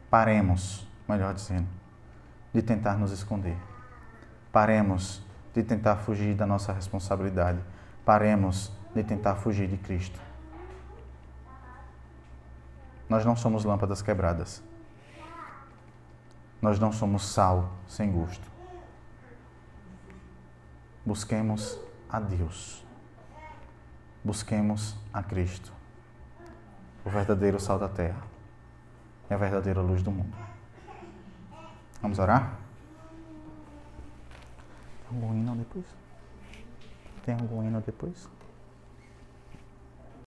paremos, 0.09 0.87
melhor 1.05 1.33
dizendo, 1.33 1.67
de 2.53 2.61
tentar 2.61 2.95
nos 2.95 3.11
esconder. 3.11 3.57
Paremos 4.53 5.21
de 5.53 5.61
tentar 5.63 5.97
fugir 5.97 6.33
da 6.33 6.47
nossa 6.47 6.71
responsabilidade 6.71 7.59
paremos 8.05 8.71
de 8.95 9.03
tentar 9.03 9.35
fugir 9.35 9.67
de 9.67 9.75
Cristo. 9.75 10.17
Nós 13.09 13.25
não 13.25 13.35
somos 13.35 13.65
lâmpadas 13.65 14.01
quebradas. 14.01 14.63
Nós 16.61 16.79
não 16.79 16.93
somos 16.93 17.25
sal 17.33 17.69
sem 17.89 18.09
gosto. 18.09 18.49
Busquemos 21.05 21.77
a 22.09 22.17
Deus. 22.17 22.81
Busquemos 24.23 24.95
a 25.13 25.21
Cristo, 25.21 25.73
o 27.03 27.09
verdadeiro 27.09 27.59
sal 27.59 27.77
da 27.77 27.89
terra 27.89 28.30
e 29.31 29.33
a 29.33 29.37
verdadeira 29.37 29.79
luz 29.79 30.03
do 30.03 30.11
mundo. 30.11 30.35
Vamos 32.01 32.19
orar? 32.19 32.59
Um 35.09 35.33
hino 35.33 35.55
depois? 35.55 35.85
Tem 37.25 37.35
algum 37.35 37.63
hino 37.63 37.79
depois? 37.79 38.29